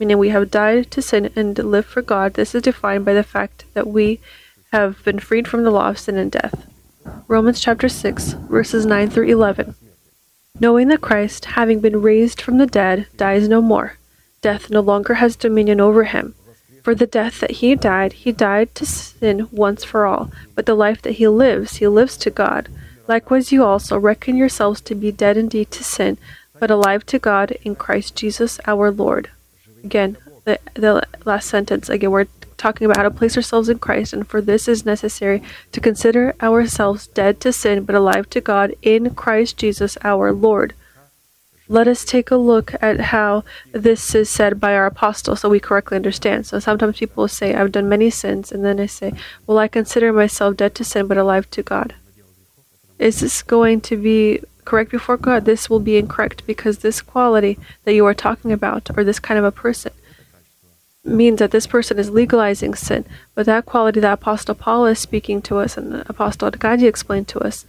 [0.00, 2.32] Meaning we have died to sin and live for God.
[2.32, 4.18] This is defined by the fact that we
[4.72, 6.66] have been freed from the law of sin and death.
[7.28, 9.74] Romans chapter 6, verses 9 through 11.
[10.58, 13.98] Knowing that Christ, having been raised from the dead, dies no more,
[14.40, 16.34] death no longer has dominion over him.
[16.82, 20.74] For the death that he died, he died to sin once for all, but the
[20.74, 22.70] life that he lives, he lives to God.
[23.06, 26.16] Likewise, you also reckon yourselves to be dead indeed to sin,
[26.58, 29.28] but alive to God in Christ Jesus our Lord.
[29.84, 34.12] Again, the, the last sentence, again, we're talking about how to place ourselves in Christ,
[34.12, 38.74] and for this is necessary to consider ourselves dead to sin but alive to God
[38.82, 40.74] in Christ Jesus our Lord.
[41.68, 45.60] Let us take a look at how this is said by our apostle so we
[45.60, 46.46] correctly understand.
[46.46, 49.12] So sometimes people say, I've done many sins, and then I say,
[49.46, 51.94] Well, I consider myself dead to sin but alive to God.
[52.98, 55.44] Is this going to be correct before God?
[55.44, 59.36] This will be incorrect because this quality that you are talking about, or this kind
[59.36, 59.92] of a person,
[61.02, 63.04] means that this person is legalizing sin.
[63.34, 67.40] But that quality that Apostle Paul is speaking to us and Apostle Arkady explained to
[67.40, 67.66] us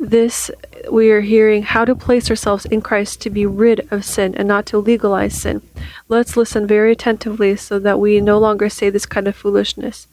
[0.00, 0.50] This
[0.90, 4.48] we are hearing how to place ourselves in Christ to be rid of sin and
[4.48, 5.60] not to legalize sin.
[6.08, 10.06] Let's listen very attentively so that we no longer say this kind of foolishness.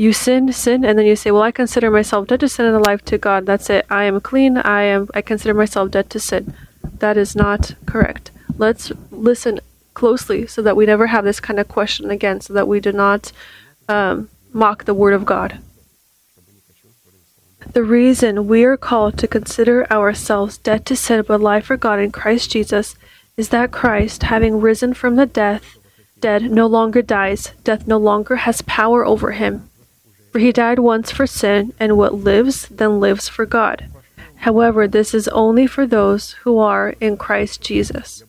[0.00, 2.74] You sin, sin, and then you say, "Well, I consider myself dead to sin and
[2.74, 3.44] alive to God.
[3.44, 3.84] That's it.
[3.90, 4.56] I am clean.
[4.56, 5.08] I am.
[5.12, 6.54] I consider myself dead to sin."
[7.00, 8.30] That is not correct.
[8.56, 9.60] Let's listen
[9.92, 12.92] closely so that we never have this kind of question again, so that we do
[12.92, 13.30] not
[13.90, 15.58] um, mock the Word of God.
[17.74, 21.98] The reason we are called to consider ourselves dead to sin but alive for God
[21.98, 22.96] in Christ Jesus
[23.36, 25.76] is that Christ, having risen from the death,
[26.20, 29.66] dead no longer dies, death no longer has power over him.
[30.30, 33.88] For he died once for sin, and what lives then lives for God.
[34.36, 38.22] However, this is only for those who are in Christ Jesus.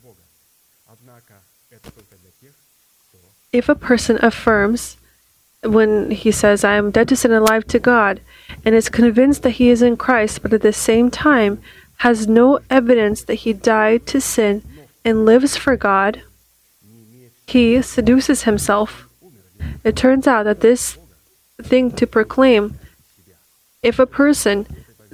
[3.53, 4.97] If a person affirms,
[5.63, 8.21] when he says, I am dead to sin and alive to God,
[8.65, 11.61] and is convinced that he is in Christ, but at the same time
[11.97, 14.63] has no evidence that he died to sin
[15.05, 16.23] and lives for God,
[17.47, 19.07] he seduces himself.
[19.83, 20.97] It turns out that this
[21.61, 22.77] thing to proclaim,
[23.81, 24.67] if a person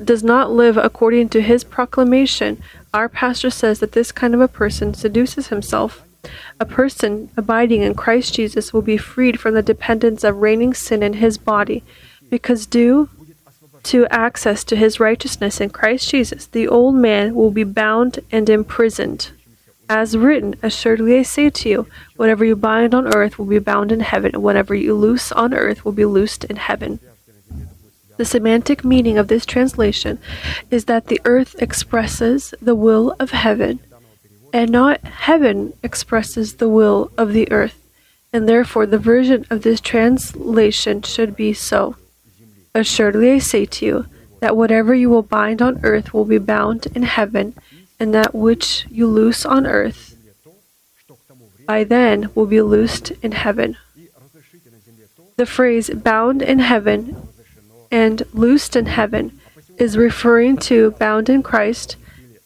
[0.03, 2.61] does not live according to his proclamation,
[2.93, 6.03] our pastor says that this kind of a person seduces himself.
[6.59, 11.01] A person abiding in Christ Jesus will be freed from the dependence of reigning sin
[11.01, 11.83] in his body,
[12.29, 13.09] because due
[13.83, 18.49] to access to his righteousness in Christ Jesus, the old man will be bound and
[18.49, 19.31] imprisoned.
[19.89, 23.91] As written, assuredly I say to you, whatever you bind on earth will be bound
[23.91, 26.99] in heaven, and whatever you loose on earth will be loosed in heaven.
[28.17, 30.19] The semantic meaning of this translation
[30.69, 33.79] is that the earth expresses the will of heaven,
[34.51, 37.81] and not heaven expresses the will of the earth,
[38.33, 41.95] and therefore the version of this translation should be so.
[42.75, 44.05] Assuredly I say to you,
[44.39, 47.55] that whatever you will bind on earth will be bound in heaven,
[47.99, 50.15] and that which you loose on earth
[51.65, 53.77] by then will be loosed in heaven.
[55.35, 57.27] The phrase bound in heaven
[57.91, 59.39] and loosed in heaven
[59.77, 61.97] is referring to bound in Christ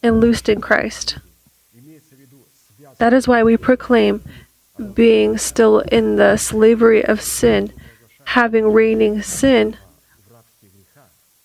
[0.02, 1.18] and loosed in Christ.
[2.98, 4.22] That is why we proclaim
[4.94, 7.72] being still in the slavery of sin,
[8.24, 9.76] having reigning sin.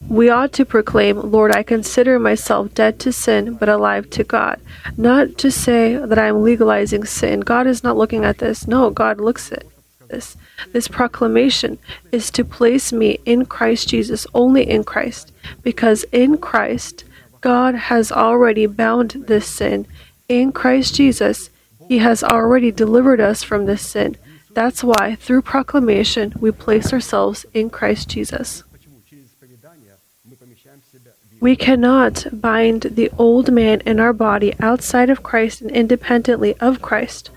[0.10, 4.60] We ought to proclaim, Lord, I consider myself dead to sin, but alive to God.
[4.96, 7.42] Not to say that I am legalizing sin.
[7.42, 8.68] God is not looking at this.
[8.68, 9.66] No, God looks at
[10.08, 10.38] this.
[10.72, 11.78] This proclamation
[12.12, 17.04] is to place me in Christ Jesus, only in Christ, because in Christ,
[17.42, 19.86] God has already bound this sin
[20.30, 21.50] in Christ Jesus,
[21.88, 24.18] He has already delivered us from this sin.
[24.54, 28.64] That's why, through proclamation, we place ourselves in Christ Jesus.
[31.40, 36.82] We cannot bind the old man in our body outside of Christ and independently of
[36.82, 37.30] Christ.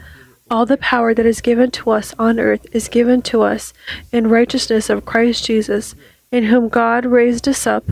[0.50, 3.72] All the power that is given to us on earth is given to us
[4.10, 5.94] in righteousness of Christ Jesus,
[6.32, 7.84] in whom God raised us up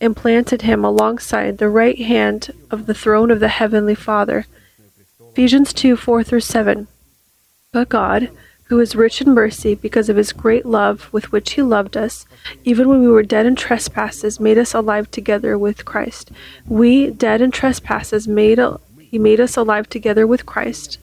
[0.00, 4.46] and planted him alongside the right hand of the throne of the heavenly Father.
[5.30, 6.88] Ephesians 2 4 through 7.
[7.72, 8.30] But God,
[8.74, 12.26] who is rich in mercy because of his great love with which he loved us,
[12.64, 16.32] even when we were dead in trespasses, made us alive together with Christ.
[16.66, 20.98] We, dead in trespasses, made a, he made us alive together with Christ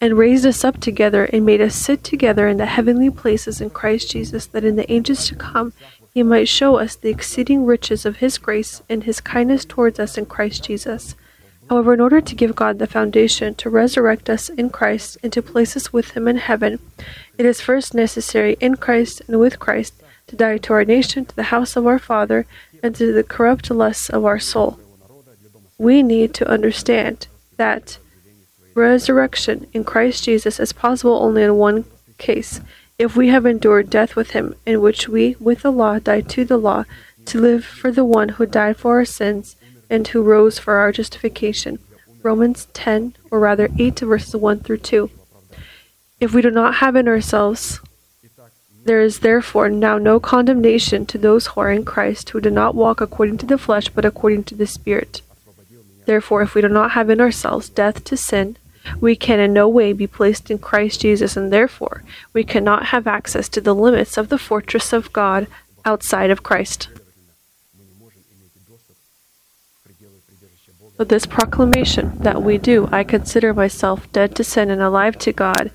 [0.00, 3.70] and raised us up together and made us sit together in the heavenly places in
[3.70, 5.74] Christ Jesus, that in the ages to come
[6.12, 10.18] he might show us the exceeding riches of his grace and his kindness towards us
[10.18, 11.14] in Christ Jesus.
[11.68, 15.42] However, in order to give God the foundation to resurrect us in Christ and to
[15.42, 16.78] place us with him in heaven,
[17.38, 19.94] it is first necessary in Christ and with Christ
[20.26, 22.46] to die to our nation, to the house of our Father,
[22.82, 24.78] and to the corrupt lusts of our soul.
[25.78, 27.98] We need to understand that
[28.74, 31.84] resurrection in Christ Jesus is possible only in one
[32.18, 32.60] case
[32.98, 36.44] if we have endured death with him, in which we, with the law, died to
[36.44, 36.84] the law,
[37.26, 39.56] to live for the one who died for our sins
[39.90, 41.78] and who rose for our justification.
[42.22, 45.10] Romans 10, or rather 8 verses 1 through 2.
[46.20, 47.80] If we do not have in ourselves,
[48.84, 52.74] there is therefore now no condemnation to those who are in Christ, who do not
[52.74, 55.22] walk according to the flesh, but according to the Spirit.
[56.06, 58.56] Therefore, if we do not have in ourselves death to sin,
[59.00, 62.02] we can in no way be placed in Christ Jesus, and therefore
[62.32, 65.46] we cannot have access to the limits of the fortress of God
[65.84, 66.88] outside of Christ.
[70.96, 75.32] But this proclamation that we do, I consider myself dead to sin and alive to
[75.32, 75.70] God,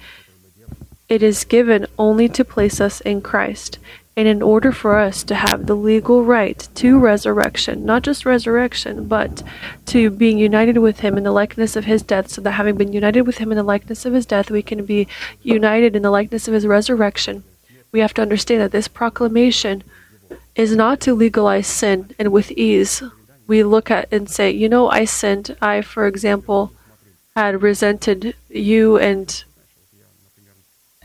[1.09, 3.79] it is given only to place us in Christ.
[4.15, 9.07] And in order for us to have the legal right to resurrection, not just resurrection,
[9.07, 9.43] but
[9.87, 12.91] to being united with Him in the likeness of His death, so that having been
[12.91, 15.07] united with Him in the likeness of His death, we can be
[15.41, 17.43] united in the likeness of His resurrection,
[17.91, 19.83] we have to understand that this proclamation
[20.55, 23.01] is not to legalize sin and with ease.
[23.49, 25.57] We look at and say, you know, I sinned.
[25.61, 26.71] I, for example,
[27.35, 29.43] had resented you and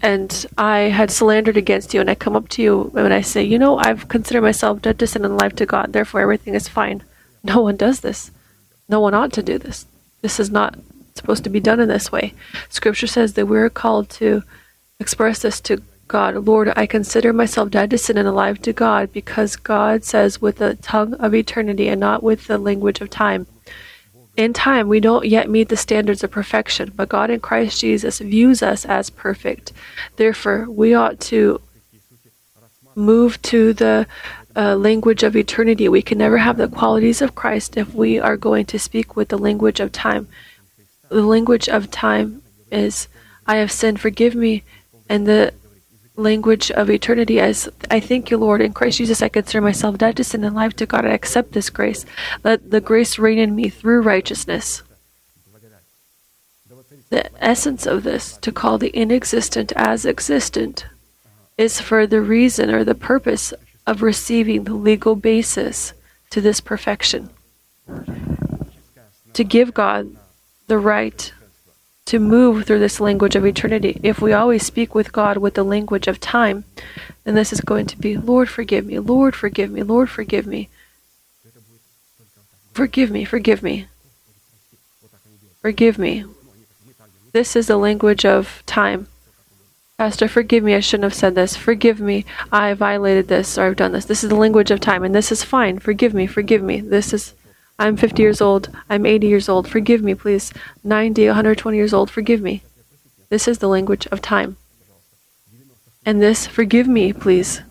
[0.03, 3.43] and I had slandered against you, and I come up to you and I say,
[3.43, 6.69] You know, I've considered myself dead to sin and alive to God, therefore everything is
[6.69, 7.03] fine.
[7.43, 8.31] No one does this.
[8.89, 9.87] No one ought to do this.
[10.21, 10.79] This is not
[11.15, 12.35] supposed to be done in this way.
[12.69, 14.43] Scripture says that we're called to
[15.01, 16.47] express this to God.
[16.47, 20.57] Lord, I consider myself dead to sin and alive to God because God says with
[20.57, 23.47] the tongue of eternity and not with the language of time.
[24.37, 28.19] In time, we don't yet meet the standards of perfection, but God in Christ Jesus
[28.19, 29.73] views us as perfect.
[30.17, 31.61] Therefore, we ought to
[32.97, 34.07] move to the
[34.57, 35.89] uh, language of eternity.
[35.89, 39.29] We can never have the qualities of Christ if we are going to speak with
[39.29, 40.29] the language of time.
[41.09, 43.09] The language of time is,
[43.47, 44.65] I have sinned, forgive me.
[45.09, 45.53] And the
[46.17, 48.61] language of eternity as I thank you, Lord.
[48.61, 51.05] In Christ Jesus, I consider myself dead to sin and alive to God.
[51.05, 52.05] I accept this grace.
[52.43, 54.83] Let the grace reign in me through righteousness.
[57.11, 60.87] The essence of this, to call the inexistent as existent,
[61.57, 63.53] is for the reason or the purpose
[63.87, 65.93] of receiving the legal basis
[66.31, 67.31] to this perfection.
[69.35, 70.17] To give God
[70.67, 71.33] the right
[72.07, 73.99] to move through this language of eternity.
[74.03, 76.65] If we always speak with God with the language of time,
[77.25, 80.69] then this is going to be, Lord, forgive me, Lord, forgive me, Lord, forgive me.
[82.73, 83.87] Forgive me, forgive me.
[85.63, 86.25] Forgive me.
[87.33, 89.09] This is the language of time.
[89.97, 91.57] Pastor, forgive me, I shouldn't have said this.
[91.57, 94.05] Forgive me, I violated this or I've done this.
[94.05, 95.79] This is the language of time, and this is fine.
[95.79, 96.81] Forgive me, forgive me.
[96.81, 97.33] This is
[97.79, 98.69] I'm 50 years old.
[98.89, 99.69] I'm 80 years old.
[99.69, 100.53] Forgive me, please.
[100.85, 102.11] 90, 120 years old.
[102.11, 102.63] Forgive me.
[103.31, 104.57] This is the language of time.
[106.07, 107.63] And this, forgive me, please,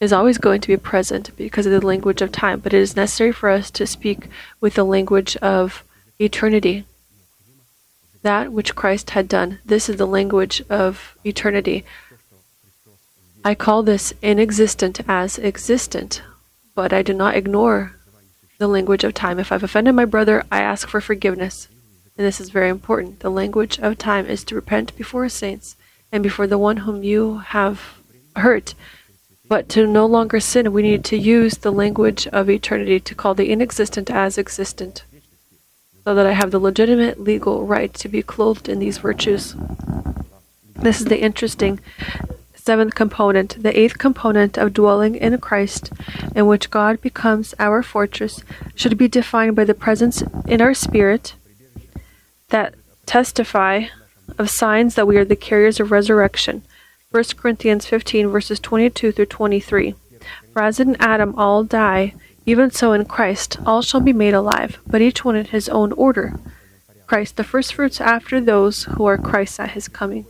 [0.00, 2.60] is always going to be present because of the language of time.
[2.60, 4.28] But it is necessary for us to speak
[4.60, 5.84] with the language of
[6.18, 6.84] eternity.
[8.22, 9.58] That which Christ had done.
[9.64, 11.84] This is the language of eternity.
[13.44, 16.22] I call this inexistent as existent,
[16.74, 17.97] but I do not ignore
[18.58, 19.38] the language of time.
[19.38, 21.68] If I've offended my brother, I ask for forgiveness.
[22.16, 23.20] And this is very important.
[23.20, 25.76] The language of time is to repent before saints
[26.10, 27.98] and before the one whom you have
[28.34, 28.74] hurt.
[29.48, 33.34] But to no longer sin, we need to use the language of eternity to call
[33.34, 35.04] the inexistent as existent,
[36.04, 39.54] so that I have the legitimate legal right to be clothed in these virtues.
[40.74, 41.80] This is the interesting
[42.68, 45.90] seventh component, the eighth component of dwelling in Christ,
[46.36, 48.44] in which God becomes our fortress,
[48.74, 51.32] should be defined by the presence in our spirit
[52.50, 52.74] that
[53.06, 53.86] testify
[54.36, 56.60] of signs that we are the carriers of resurrection.
[57.10, 59.94] 1 Corinthians 15, verses 22 through 23.
[60.52, 62.12] For as in Adam all die,
[62.44, 65.92] even so in Christ all shall be made alive, but each one in his own
[65.92, 66.38] order.
[67.06, 70.26] Christ the firstfruits after those who are Christ at his coming.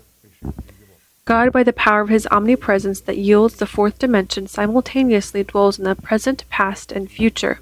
[1.29, 5.85] God, by the power of his omnipresence that yields the fourth dimension, simultaneously dwells in
[5.85, 7.61] the present, past, and future.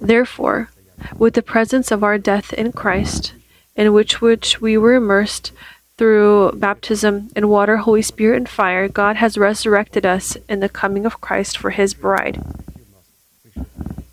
[0.00, 0.70] Therefore,
[1.18, 3.34] with the presence of our death in Christ,
[3.76, 5.52] in which which we were immersed
[5.98, 11.04] through baptism in water, Holy Spirit, and fire, God has resurrected us in the coming
[11.04, 12.42] of Christ for his bride.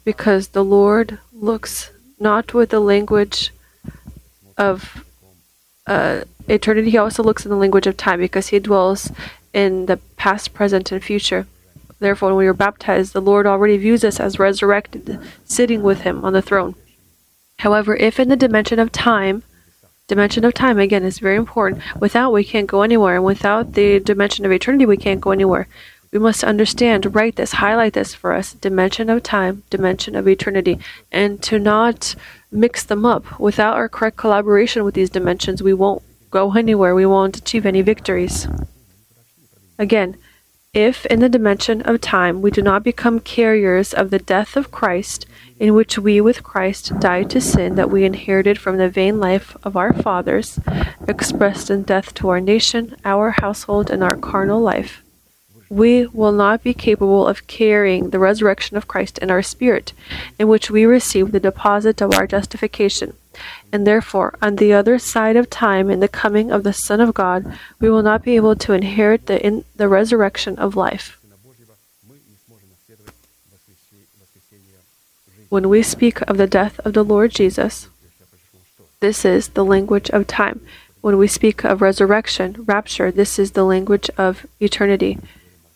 [0.04, 3.54] Because the Lord looks not with the language
[4.58, 5.06] of
[5.86, 9.12] uh, eternity, he also looks in the language of time because he dwells
[9.54, 11.48] in the past, present, and future.
[12.00, 16.24] Therefore, when we are baptized, the Lord already views us as resurrected, sitting with him
[16.24, 16.76] on the throne.
[17.60, 19.44] However, if in the dimension of time,
[20.08, 24.00] dimension of time again is very important, without we can't go anywhere, and without the
[24.00, 25.68] dimension of eternity, we can't go anywhere.
[26.12, 30.80] We must understand, write this, highlight this for us dimension of time, dimension of eternity,
[31.12, 32.16] and to not
[32.52, 33.40] mix them up.
[33.40, 37.82] Without our correct collaboration with these dimensions, we won't go anywhere, we won't achieve any
[37.82, 38.48] victories.
[39.80, 40.18] Again,
[40.74, 44.72] if in the dimension of time we do not become carriers of the death of
[44.72, 45.26] Christ,
[45.60, 49.56] in which we with Christ died to sin that we inherited from the vain life
[49.64, 50.60] of our fathers,
[51.08, 55.02] expressed in death to our nation, our household, and our carnal life,
[55.70, 59.94] we will not be capable of carrying the resurrection of Christ in our spirit,
[60.40, 63.14] in which we receive the deposit of our justification
[63.72, 67.14] and therefore, on the other side of time, in the coming of the Son of
[67.14, 71.20] God, we will not be able to inherit the, in, the resurrection of life.
[75.50, 77.88] When we speak of the death of the Lord Jesus,
[79.00, 80.62] this is the language of time.
[81.02, 85.20] When we speak of resurrection, rapture, this is the language of eternity.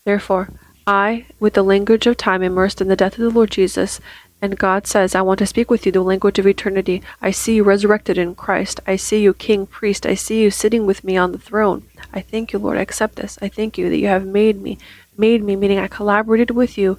[0.03, 0.49] Therefore,
[0.87, 4.01] I, with the language of time immersed in the death of the Lord Jesus,
[4.41, 7.03] and God says, I want to speak with you the language of eternity.
[7.21, 8.79] I see you resurrected in Christ.
[8.87, 10.03] I see you king, priest.
[10.03, 11.83] I see you sitting with me on the throne.
[12.11, 12.79] I thank you, Lord.
[12.79, 13.37] I accept this.
[13.39, 14.79] I thank you that you have made me,
[15.15, 16.97] made me, meaning I collaborated with you.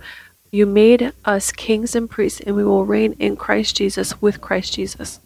[0.53, 4.75] You made us kings and priests, and we will reign in Christ Jesus with Christ
[4.75, 5.19] Jesus.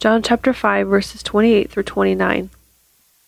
[0.00, 2.50] John chapter 5, verses 28 through 29.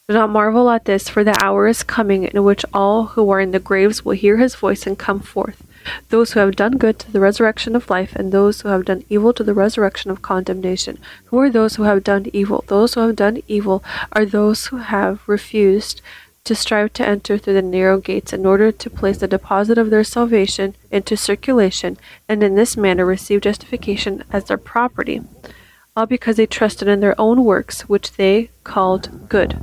[0.09, 3.39] Do not marvel at this, for the hour is coming in which all who are
[3.39, 5.65] in the graves will hear his voice and come forth
[6.09, 9.05] those who have done good to the resurrection of life, and those who have done
[9.09, 10.99] evil to the resurrection of condemnation.
[11.27, 12.65] Who are those who have done evil?
[12.67, 16.03] Those who have done evil are those who have refused
[16.45, 19.91] to strive to enter through the narrow gates in order to place the deposit of
[19.91, 21.97] their salvation into circulation,
[22.29, 25.23] and in this manner receive justification as their property,
[25.97, 29.59] all because they trusted in their own works, which they called good.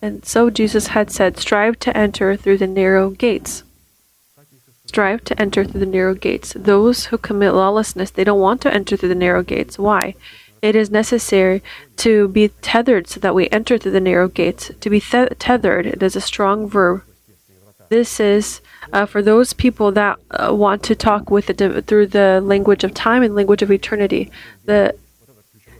[0.00, 3.64] And so Jesus had said, Strive to enter through the narrow gates
[4.88, 6.54] strive to enter through the narrow gates.
[6.56, 9.78] Those who commit lawlessness, they don't want to enter through the narrow gates.
[9.78, 10.14] Why?
[10.60, 11.62] It is necessary
[11.98, 14.72] to be tethered so that we enter through the narrow gates.
[14.80, 17.02] To be th- tethered, it is a strong verb.
[17.90, 18.60] This is
[18.92, 22.92] uh, for those people that uh, want to talk with the, through the language of
[22.92, 24.30] time and language of eternity.
[24.64, 24.96] The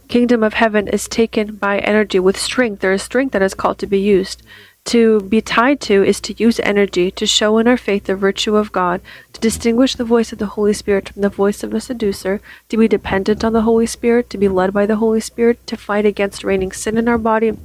[0.07, 2.81] kingdom of heaven is taken by energy with strength.
[2.81, 4.43] There is strength that is called to be used.
[4.89, 8.55] To be tied to is to use energy to show in our faith the virtue
[8.55, 9.01] of God,
[9.33, 12.75] to distinguish the voice of the Holy Spirit from the voice of a seducer, to
[12.75, 16.07] be dependent on the Holy Spirit, to be led by the Holy Spirit, to fight
[16.07, 17.55] against reigning sin in our body,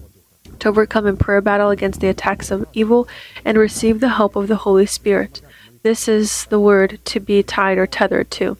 [0.58, 3.08] to overcome in prayer battle against the attacks of evil,
[3.42, 5.40] and receive the help of the Holy Spirit.
[5.82, 8.58] This is the word to be tied or tethered to.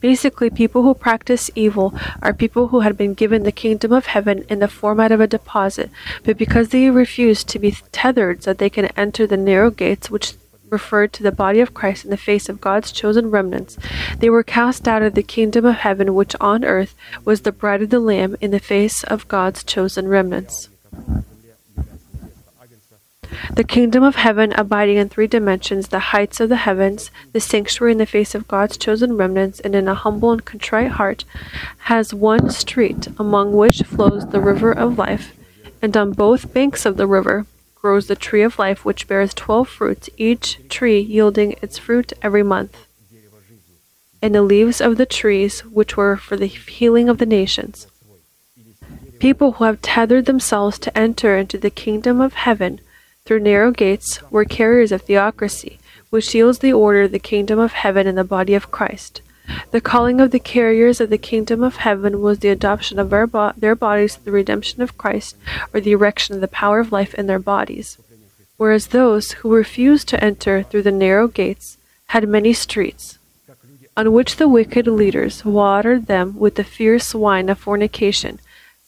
[0.00, 4.44] Basically, people who practice evil are people who had been given the kingdom of heaven
[4.48, 5.90] in the format of a deposit,
[6.24, 10.10] but because they refused to be tethered so that they can enter the narrow gates,
[10.10, 10.34] which
[10.70, 13.76] referred to the body of Christ in the face of God's chosen remnants,
[14.18, 17.82] they were cast out of the kingdom of heaven, which on earth was the bride
[17.82, 20.68] of the Lamb in the face of God's chosen remnants.
[23.54, 27.92] The kingdom of heaven abiding in three dimensions, the heights of the heavens, the sanctuary
[27.92, 31.24] in the face of God's chosen remnants, and in a humble and contrite heart,
[31.78, 35.32] has one street, among which flows the river of life,
[35.80, 39.68] and on both banks of the river grows the tree of life, which bears twelve
[39.68, 42.86] fruits, each tree yielding its fruit every month.
[44.20, 47.86] And the leaves of the trees, which were for the healing of the nations.
[49.18, 52.80] People who have tethered themselves to enter into the kingdom of heaven
[53.30, 55.78] through narrow gates were carriers of theocracy,
[56.10, 59.22] which seals the order of the kingdom of heaven in the body of Christ.
[59.70, 63.52] The calling of the carriers of the kingdom of heaven was the adoption of bo-
[63.56, 65.36] their bodies to the redemption of Christ,
[65.72, 67.98] or the erection of the power of life in their bodies.
[68.56, 73.20] Whereas those who refused to enter through the narrow gates had many streets,
[73.96, 78.40] on which the wicked leaders watered them with the fierce wine of fornication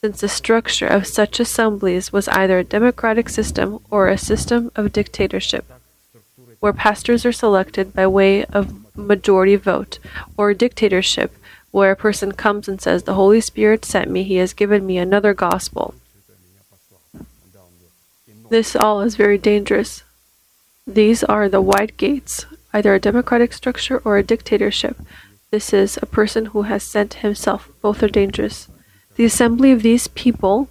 [0.04, 4.92] since the structure of such assemblies was either a democratic system or a system of
[4.92, 5.64] dictatorship,
[6.58, 10.00] where pastors are selected by way of majority vote,
[10.36, 11.36] or a dictatorship,
[11.70, 14.98] where a person comes and says, The Holy Spirit sent me, He has given me
[14.98, 15.94] another gospel.
[18.50, 20.02] This all is very dangerous.
[20.84, 24.96] These are the wide gates, either a democratic structure or a dictatorship.
[25.52, 27.68] This is a person who has sent himself.
[27.80, 28.66] Both are dangerous
[29.16, 30.68] the assembly of these people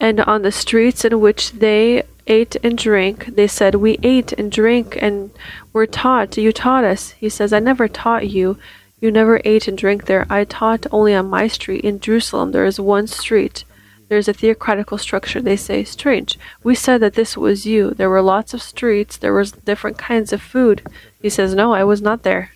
[0.00, 4.50] and on the streets in which they ate and drank, they said, We ate and
[4.50, 5.30] drank and
[5.74, 6.38] were taught.
[6.38, 7.10] You taught us.
[7.10, 8.58] He says, I never taught you.
[9.00, 10.26] You never ate and drank there.
[10.30, 11.84] I taught only on my street.
[11.84, 13.64] In Jerusalem, there is one street.
[14.08, 15.42] There is a theocratical structure.
[15.42, 16.38] They say, Strange.
[16.62, 17.90] We said that this was you.
[17.90, 19.18] There were lots of streets.
[19.18, 20.82] There was different kinds of food.
[21.20, 22.52] He says, No, I was not there.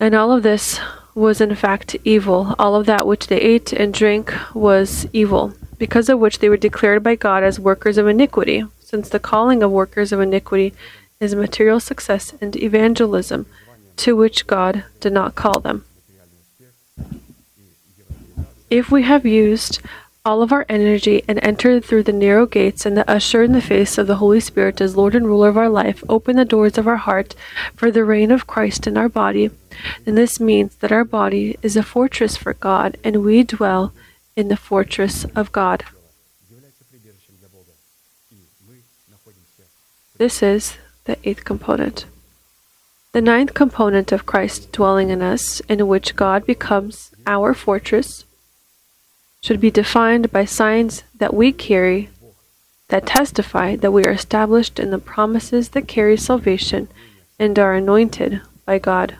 [0.00, 0.80] And all of this
[1.14, 2.54] was in fact evil.
[2.58, 6.56] All of that which they ate and drank was evil, because of which they were
[6.56, 10.74] declared by God as workers of iniquity, since the calling of workers of iniquity
[11.20, 13.46] is material success and evangelism,
[13.96, 15.84] to which God did not call them.
[18.68, 19.80] If we have used
[20.26, 23.60] all of our energy and enter through the narrow gates and the usher in the
[23.60, 26.78] face of the Holy Spirit as Lord and ruler of our life, open the doors
[26.78, 27.34] of our heart
[27.76, 29.50] for the reign of Christ in our body.
[30.06, 33.92] And this means that our body is a fortress for God and we dwell
[34.34, 35.84] in the fortress of God.
[40.16, 42.06] This is the eighth component.
[43.12, 48.24] The ninth component of Christ dwelling in us, in which God becomes our fortress,
[49.44, 52.08] should be defined by signs that we carry
[52.88, 56.88] that testify that we are established in the promises that carry salvation
[57.38, 59.18] and are anointed by God.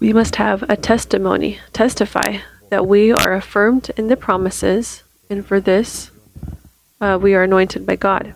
[0.00, 2.38] We must have a testimony, testify
[2.70, 6.10] that we are affirmed in the promises, and for this
[7.00, 8.34] uh, we are anointed by God.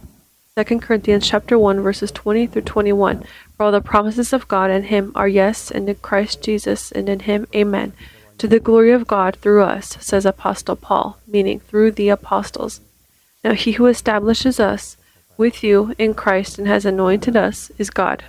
[0.57, 3.25] 2 Corinthians chapter 1 verses 20 through 21.
[3.57, 7.09] For all the promises of God in him are yes, and in Christ Jesus, and
[7.09, 7.93] in him amen.
[8.39, 12.81] To the glory of God through us, says Apostle Paul, meaning through the apostles.
[13.43, 14.97] Now he who establishes us
[15.37, 18.25] with you in Christ and has anointed us is God.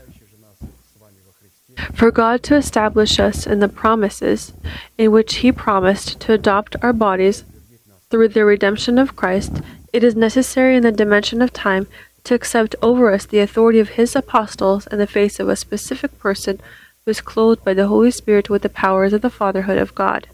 [1.94, 4.52] For God to establish us in the promises
[4.98, 7.44] in which he promised to adopt our bodies
[8.10, 9.62] through the redemption of Christ,
[9.94, 11.88] it is necessary in the dimension of time
[12.24, 16.18] to accept over us the authority of his apostles in the face of a specific
[16.20, 16.60] person
[17.10, 20.28] is clothed by the Holy Spirit with the powers of the fatherhood of God.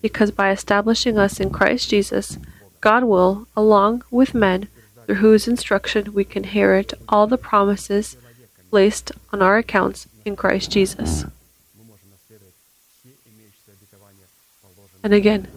[0.00, 2.38] Because by establishing us in Christ Jesus,
[2.80, 4.68] God will, along with men,
[5.06, 8.16] through whose instruction we can inherit all the promises
[8.70, 11.24] placed on our accounts in Christ Jesus.
[15.02, 15.48] And again,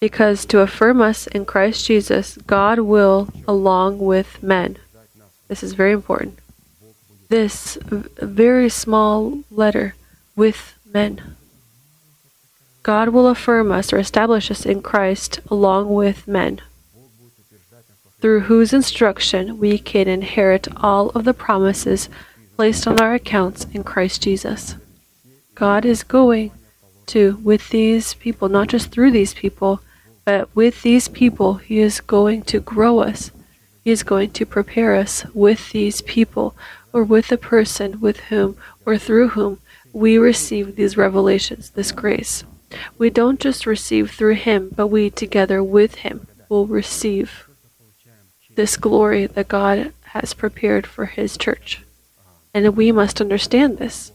[0.00, 4.78] because to affirm us in Christ Jesus, God will, along with men,
[5.48, 6.38] this is very important.
[7.28, 9.94] This very small letter
[10.36, 11.36] with men.
[12.82, 16.60] God will affirm us or establish us in Christ along with men,
[18.20, 22.08] through whose instruction we can inherit all of the promises
[22.56, 24.76] placed on our accounts in Christ Jesus.
[25.54, 26.52] God is going
[27.06, 29.80] to, with these people, not just through these people,
[30.24, 33.32] but with these people, He is going to grow us
[33.86, 36.56] he is going to prepare us with these people
[36.96, 39.60] or with the person with whom or through whom
[39.92, 42.42] we receive these revelations, this grace.
[42.96, 47.46] We don't just receive through Him, but we together with Him will receive
[48.54, 51.82] this glory that God has prepared for His church.
[52.54, 54.12] And we must understand this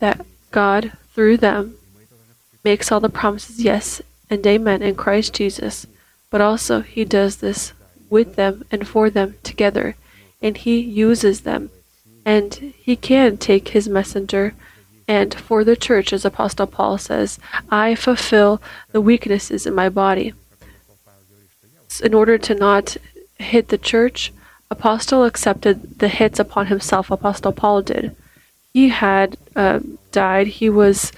[0.00, 1.76] that God, through them,
[2.62, 5.86] makes all the promises yes and amen in Christ Jesus,
[6.28, 7.72] but also He does this
[8.10, 9.96] with them and for them together,
[10.44, 11.70] and he uses them.
[12.26, 14.54] And he can take his messenger,
[15.08, 17.38] and for the church, as Apostle Paul says,
[17.70, 20.34] I fulfill the weaknesses in my body.
[22.02, 22.96] In order to not
[23.38, 24.32] hit the church,
[24.70, 27.10] Apostle accepted the hits upon himself.
[27.10, 28.16] Apostle Paul did.
[28.72, 29.80] He had uh,
[30.12, 30.46] died.
[30.46, 31.12] He was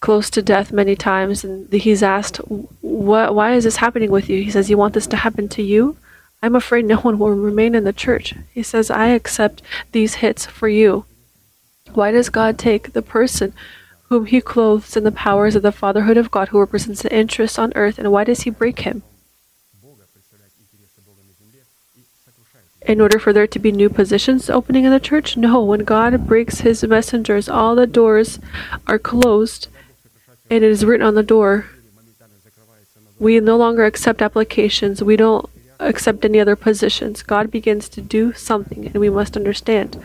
[0.00, 2.36] close to death many times, and he's asked,
[2.80, 3.34] "What?
[3.34, 5.96] Why is this happening with you?" He says, "You want this to happen to you?"
[6.44, 8.34] I'm afraid no one will remain in the church.
[8.52, 11.06] He says, I accept these hits for you.
[11.94, 13.54] Why does God take the person
[14.10, 17.58] whom he clothes in the powers of the fatherhood of God, who represents the interests
[17.58, 19.02] on earth, and why does he break him?
[22.82, 25.38] In order for there to be new positions opening in the church?
[25.38, 28.38] No, when God breaks his messengers, all the doors
[28.86, 29.68] are closed,
[30.50, 31.70] and it is written on the door.
[33.18, 35.02] We no longer accept applications.
[35.02, 35.48] We don't
[35.80, 37.22] accept any other positions.
[37.22, 40.02] God begins to do something, and we must understand.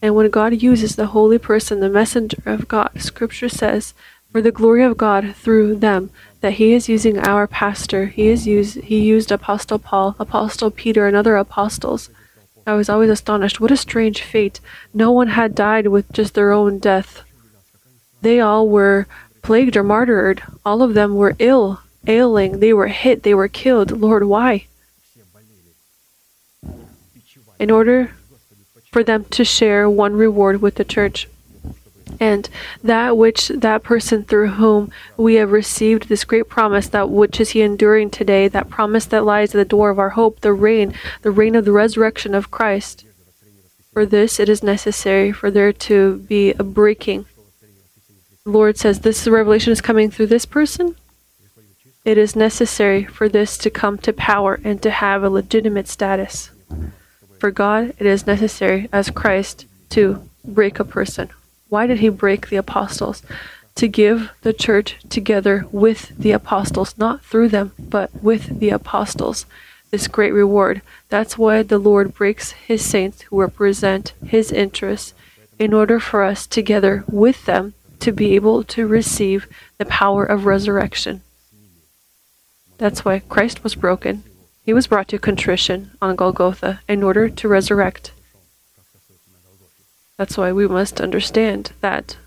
[0.00, 3.94] And when God uses the holy person, the messenger of God, Scripture says,
[4.30, 6.10] for the glory of God through them,
[6.40, 8.06] that He is using our pastor.
[8.06, 8.76] He is used.
[8.82, 12.10] He used Apostle Paul, Apostle Peter, and other apostles.
[12.66, 13.60] I was always astonished.
[13.60, 14.60] What a strange fate!
[14.92, 17.22] No one had died with just their own death.
[18.20, 19.06] They all were
[19.42, 20.42] plagued or martyred.
[20.64, 22.60] All of them were ill, ailing.
[22.60, 23.22] They were hit.
[23.22, 23.90] They were killed.
[23.92, 24.66] Lord, why?
[27.58, 28.12] In order
[28.92, 31.28] for them to share one reward with the church.
[32.20, 32.48] And
[32.82, 37.50] that which that person through whom we have received this great promise, that which is
[37.50, 40.94] he enduring today, that promise that lies at the door of our hope, the reign,
[41.22, 43.04] the reign of the resurrection of Christ.
[43.92, 47.26] For this, it is necessary for there to be a breaking.
[48.44, 50.96] The Lord says, This revelation is coming through this person.
[52.04, 56.50] It is necessary for this to come to power and to have a legitimate status.
[57.38, 61.30] For God, it is necessary, as Christ, to break a person.
[61.68, 63.22] Why did he break the apostles?
[63.76, 69.46] To give the church together with the apostles, not through them, but with the apostles,
[69.90, 70.82] this great reward.
[71.08, 75.14] That's why the Lord breaks his saints who represent his interests
[75.58, 80.46] in order for us together with them to be able to receive the power of
[80.46, 81.22] resurrection.
[82.78, 84.24] That's why Christ was broken
[84.68, 88.12] He was brought to contrition on Golgotha in order to resurrect.
[90.18, 92.18] That's why we must understand that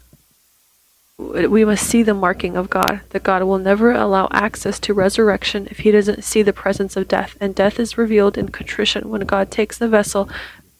[1.19, 5.67] we must see the marking of God, that God will never allow access to resurrection
[5.69, 7.37] if he doesn't see the presence of death.
[7.39, 10.27] And death is revealed in contrition when God takes the vessel,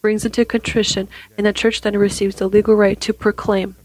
[0.00, 1.06] brings it to contrition,
[1.38, 3.76] and the church then receives the legal right to proclaim.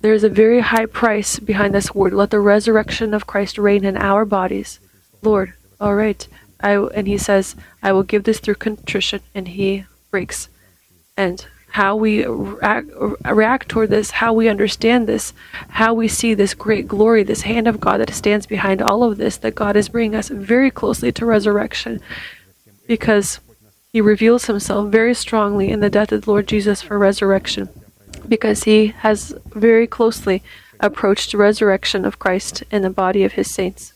[0.00, 2.14] There is a very high price behind this word.
[2.14, 4.80] Let the resurrection of Christ reign in our bodies.
[5.22, 6.26] Lord, all right.
[6.62, 10.48] I, and he says, I will give this through contrition, and he breaks.
[11.16, 12.88] And how we react,
[13.24, 15.32] react toward this, how we understand this,
[15.68, 19.18] how we see this great glory, this hand of God that stands behind all of
[19.18, 22.00] this, that God is bringing us very closely to resurrection
[22.88, 23.38] because
[23.92, 27.68] he reveals himself very strongly in the death of the Lord Jesus for resurrection
[28.28, 30.42] because he has very closely
[30.80, 33.92] approached resurrection of Christ in the body of his saints.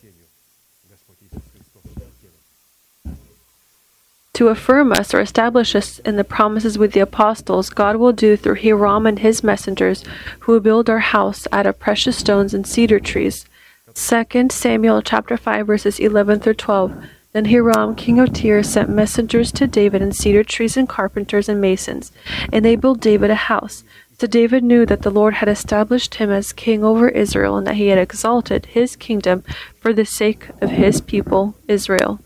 [4.35, 8.37] To affirm us or establish us in the promises with the apostles, God will do
[8.37, 10.03] through Hiram and his messengers,
[10.41, 13.47] who will build our house out of precious stones and cedar trees.
[13.95, 17.05] 2 Samuel chapter 5 verses 11 through 12.
[17.31, 21.61] Then Hiram, king of Tyre, sent messengers to David and cedar trees and carpenters and
[21.61, 22.11] masons,
[22.53, 23.85] and they built David a house.
[24.19, 27.77] So David knew that the Lord had established him as king over Israel and that
[27.77, 29.45] he had exalted his kingdom
[29.79, 32.19] for the sake of his people Israel.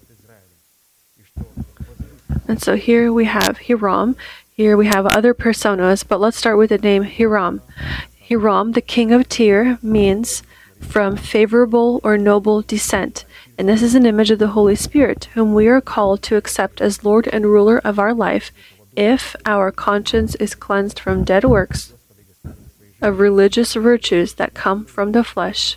[2.47, 4.16] And so here we have Hiram.
[4.53, 7.62] Here we have other personas, but let's start with the name Hiram.
[8.28, 10.43] Hiram, the king of Tyre, means
[10.80, 13.24] from favorable or noble descent.
[13.57, 16.80] And this is an image of the Holy Spirit, whom we are called to accept
[16.80, 18.53] as Lord and ruler of our life
[18.97, 21.93] if our conscience is cleansed from dead works
[23.01, 25.76] of religious virtues that come from the flesh.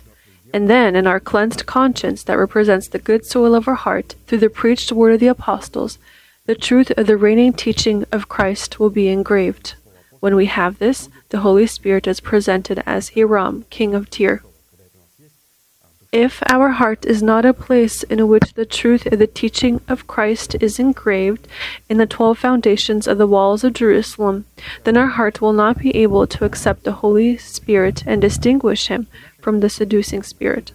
[0.52, 4.38] And then, in our cleansed conscience that represents the good soil of our heart, through
[4.38, 5.98] the preached word of the apostles,
[6.44, 9.74] the truth of the reigning teaching of Christ will be engraved.
[10.18, 14.42] When we have this, the Holy Spirit is presented as Hiram, king of Tyre.
[16.10, 20.06] If our heart is not a place in which the truth of the teaching of
[20.06, 21.48] Christ is engraved
[21.88, 24.44] in the twelve foundations of the walls of Jerusalem,
[24.84, 29.06] then our heart will not be able to accept the Holy Spirit and distinguish him
[29.40, 30.72] from the seducing spirit.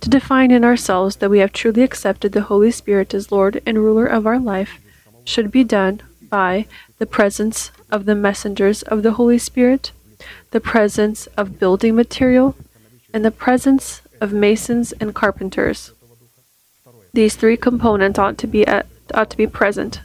[0.00, 3.78] To define in ourselves that we have truly accepted the Holy Spirit as Lord and
[3.78, 4.80] ruler of our life,
[5.24, 6.66] should be done by
[6.98, 9.92] the presence of the messengers of the Holy Spirit,
[10.50, 12.54] the presence of building material,
[13.12, 15.92] and the presence of masons and carpenters.
[17.12, 20.00] These three components ought to be at, ought to be present,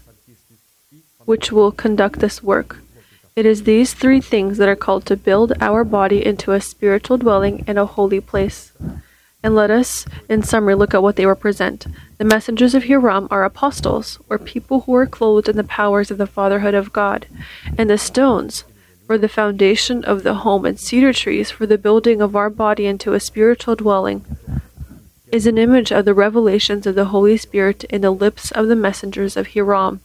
[1.26, 2.80] which will conduct this work.
[3.36, 7.18] It is these three things that are called to build our body into a spiritual
[7.18, 8.72] dwelling and a holy place.
[9.44, 11.86] And let us, in summary, look at what they represent.
[12.18, 16.18] The messengers of Hiram are apostles, or people who are clothed in the powers of
[16.18, 17.28] the fatherhood of God.
[17.78, 18.64] And the stones,
[19.06, 22.88] for the foundation of the home, and cedar trees, for the building of our body
[22.88, 24.26] into a spiritual dwelling,
[25.32, 28.76] is an image of the revelations of the Holy Spirit in the lips of the
[28.76, 30.02] messengers of Hiram.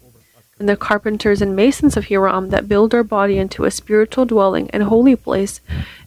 [0.58, 4.70] And the carpenters and masons of Hiram that build our body into a spiritual dwelling
[4.70, 5.60] and holy place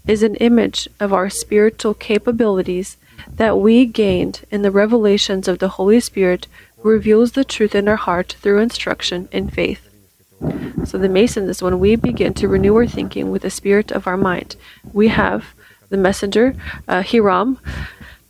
[0.07, 2.97] is an image of our spiritual capabilities
[3.35, 6.47] that we gained in the revelations of the Holy Spirit
[6.77, 9.89] who reveals the truth in our heart through instruction in faith.
[10.85, 14.05] So the Mason is when we begin to renew our thinking with the spirit of
[14.05, 14.55] our mind.
[14.93, 15.55] We have
[15.89, 16.55] the messenger,
[16.87, 17.59] uh, Hiram,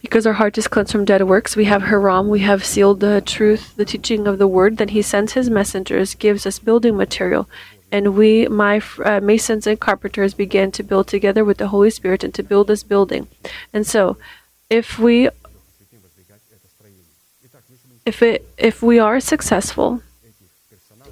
[0.01, 1.55] because our heart is cleansed from dead works.
[1.55, 4.77] We have Hiram, we have sealed the truth, the teaching of the word.
[4.77, 7.49] Then he sends his messengers, gives us building material,
[7.91, 12.23] and we, my uh, masons and carpenters, began to build together with the Holy Spirit
[12.23, 13.27] and to build this building.
[13.73, 14.17] And so
[14.69, 15.29] if we
[18.05, 20.01] if it if we are successful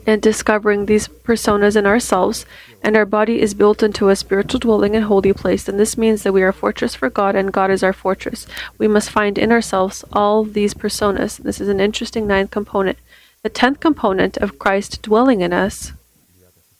[0.05, 2.45] in discovering these personas in ourselves
[2.83, 6.23] and our body is built into a spiritual dwelling and holy place then this means
[6.23, 8.45] that we are a fortress for god and god is our fortress.
[8.77, 11.37] We must find in ourselves all these personas.
[11.37, 12.97] This is an interesting ninth component.
[13.43, 15.93] The tenth component of christ dwelling in us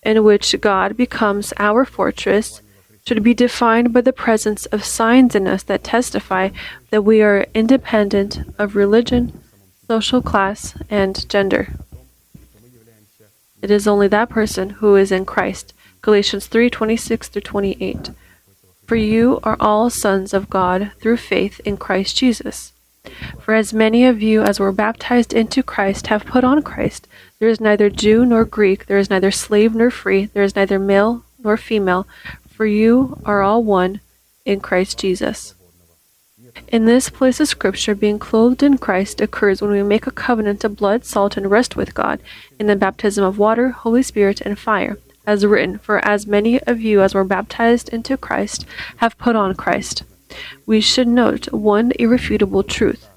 [0.05, 2.61] in which god becomes our fortress
[3.05, 6.49] should be defined by the presence of signs in us that testify
[6.89, 9.41] that we are independent of religion,
[9.87, 11.73] social class, and gender.
[13.61, 15.73] It is only that person who is in Christ.
[16.01, 18.11] Galatians 3:26 through 28.
[18.87, 22.73] For you are all sons of God through faith in Christ Jesus.
[23.39, 27.07] For as many of you as were baptized into Christ have put on Christ.
[27.39, 30.79] There is neither Jew nor Greek, there is neither slave nor free, there is neither
[30.79, 32.07] male nor female,
[32.47, 33.99] for you are all one
[34.45, 35.55] in Christ Jesus.
[36.67, 40.63] In this place of Scripture, being clothed in Christ occurs when we make a covenant
[40.63, 42.21] of blood, salt, and rest with God
[42.59, 46.79] in the baptism of water, Holy Spirit, and fire, as written, For as many of
[46.79, 48.65] you as were baptized into Christ
[48.97, 50.03] have put on Christ.
[50.65, 53.07] We should note one irrefutable truth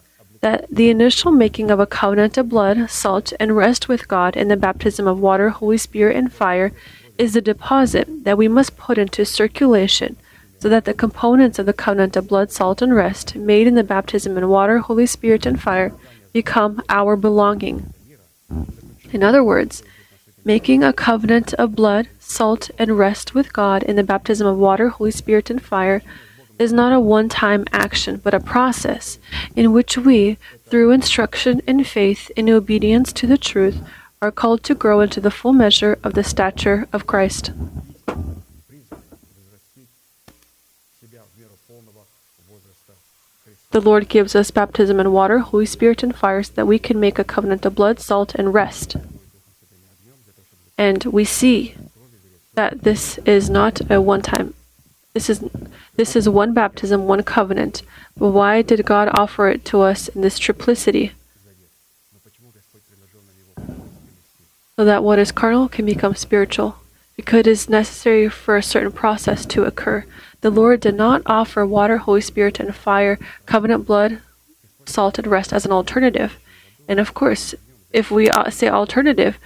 [0.47, 4.47] that the initial making of a covenant of blood, salt, and rest with God in
[4.47, 6.71] the baptism of water, Holy Spirit, and fire
[7.19, 10.15] is the deposit that we must put into circulation
[10.61, 13.83] so that the components of the covenant of blood, salt, and rest made in the
[13.83, 15.93] baptism in water, Holy Spirit, and fire
[16.33, 17.93] become our belonging.
[19.11, 19.83] In other words,
[20.45, 24.91] making a covenant of blood, salt, and rest with God in the baptism of water,
[24.91, 26.03] Holy Spirit, and fire
[26.59, 29.19] is not a one time action, but a process
[29.55, 33.81] in which we, through instruction in faith in obedience to the truth,
[34.23, 37.51] are called to grow into the full measure of the stature of Christ.
[43.73, 46.99] The Lord gives us baptism in water, Holy Spirit, and fire so that we can
[46.99, 48.97] make a covenant of blood, salt, and rest.
[50.79, 51.75] And we see
[52.55, 54.55] that this is not a one time
[55.17, 55.43] this is
[55.97, 57.83] this is one baptism, one covenant.
[58.17, 61.13] But why did God offer it to us in this triplicity?
[64.77, 66.77] So that what is carnal can become spiritual.
[67.17, 70.05] Because it is necessary for a certain process to occur.
[70.43, 74.21] The Lord did not offer water, Holy Spirit, and fire, covenant blood,
[74.85, 76.39] salt, and rest as an alternative.
[76.87, 77.55] And of course,
[77.91, 79.39] if we uh, say alternative,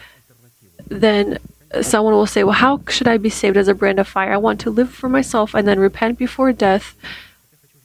[0.89, 1.39] then
[1.81, 4.33] someone will say, Well, how should I be saved as a brand of fire?
[4.33, 6.95] I want to live for myself and then repent before death.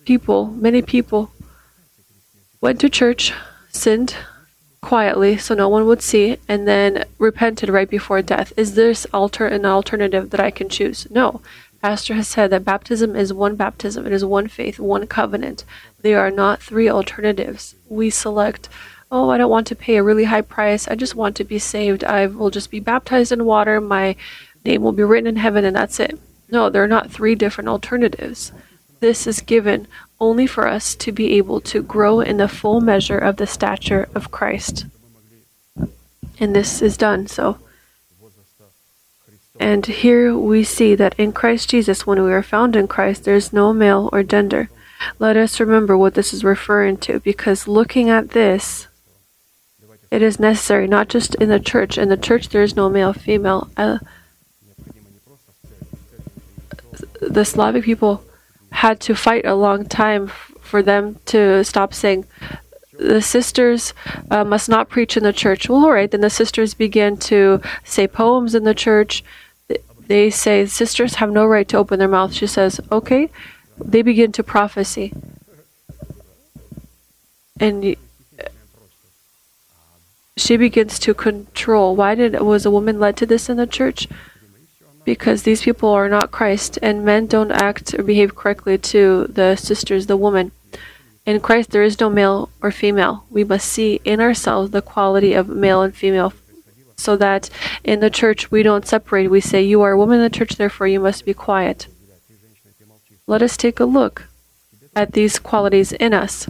[0.06, 1.32] People, many people,
[2.62, 3.34] went to church,
[3.70, 4.16] sinned
[4.82, 8.54] quietly so no one would see, and then repented right before death.
[8.56, 11.08] Is this alter an alternative that I can choose?
[11.10, 11.42] No.
[11.82, 15.64] Pastor has said that baptism is one baptism, it is one faith, one covenant.
[16.02, 17.76] There are not three alternatives.
[17.90, 18.70] We select
[19.12, 20.88] oh, I don't want to pay a really high price.
[20.88, 22.04] I just want to be saved.
[22.04, 23.80] I will just be baptized in water.
[23.80, 24.16] My
[24.64, 26.20] name will be written in heaven, and that's it.
[26.50, 28.52] No, there are not three different alternatives.
[29.00, 29.88] This is given
[30.20, 34.08] only for us to be able to grow in the full measure of the stature
[34.16, 34.86] of Christ.
[36.40, 37.60] And this is done so.
[39.60, 43.36] And here we see that in Christ Jesus, when we are found in Christ, there
[43.36, 44.70] is no male or gender.
[45.18, 48.88] Let us remember what this is referring to because looking at this,
[50.12, 51.98] it is necessary, not just in the church.
[51.98, 53.70] In the church, there is no male, female.
[53.76, 54.00] Uh,
[57.22, 58.24] the Slavic people
[58.72, 60.28] had to fight a long time
[60.62, 62.26] for them to stop saying
[62.98, 63.94] the sisters
[64.32, 65.68] uh, must not preach in the church.
[65.68, 69.24] Well, all right, then the sisters begin to say poems in the church.
[70.08, 72.34] They say sisters have no right to open their mouth.
[72.34, 73.30] She says, okay.
[73.78, 75.14] They begin to prophesy.
[77.60, 77.96] And
[80.38, 81.96] she begins to control.
[81.96, 84.08] Why did was a woman led to this in the church?
[85.06, 89.56] Because these people are not Christ, and men don't act or behave correctly to the
[89.56, 90.52] sisters, the woman.
[91.26, 93.26] In Christ, there is no male or female.
[93.30, 96.34] We must see in ourselves the quality of male and female,
[96.98, 97.50] so that
[97.84, 99.30] in the church we don't separate.
[99.30, 101.88] We say, You are a woman in the church, therefore you must be quiet.
[103.28, 104.28] Let us take a look
[104.96, 106.48] at these qualities in us.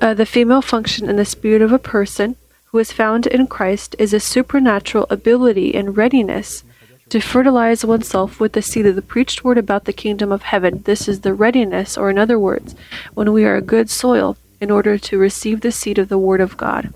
[0.00, 2.36] Uh, the female function in the spirit of a person
[2.66, 6.62] who is found in Christ is a supernatural ability and readiness
[7.08, 10.82] to fertilize oneself with the seed of the preached word about the kingdom of heaven.
[10.84, 12.76] This is the readiness, or in other words,
[13.14, 16.40] when we are a good soil in order to receive the seed of the word
[16.40, 16.92] of God.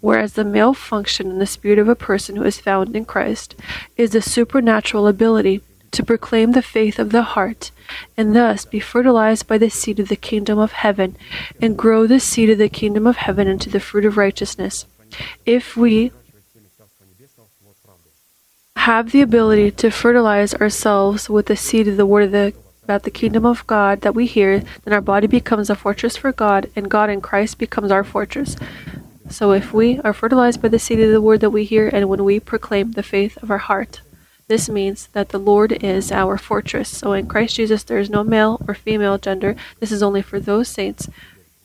[0.00, 3.54] Whereas the male function in the spirit of a person who is found in Christ
[3.96, 5.62] is a supernatural ability
[5.94, 7.70] to proclaim the faith of the heart,
[8.16, 11.16] and thus be fertilized by the seed of the kingdom of heaven,
[11.62, 14.86] and grow the seed of the kingdom of heaven into the fruit of righteousness.
[15.46, 16.12] If we
[18.76, 23.04] have the ability to fertilize ourselves with the seed of the word of the about
[23.04, 26.70] the kingdom of God that we hear, then our body becomes a fortress for God,
[26.76, 28.56] and God in Christ becomes our fortress.
[29.30, 32.10] So if we are fertilized by the seed of the word that we hear, and
[32.10, 34.02] when we proclaim the faith of our heart,
[34.46, 36.88] this means that the Lord is our fortress.
[36.88, 39.56] So in Christ Jesus, there is no male or female gender.
[39.80, 41.08] This is only for those saints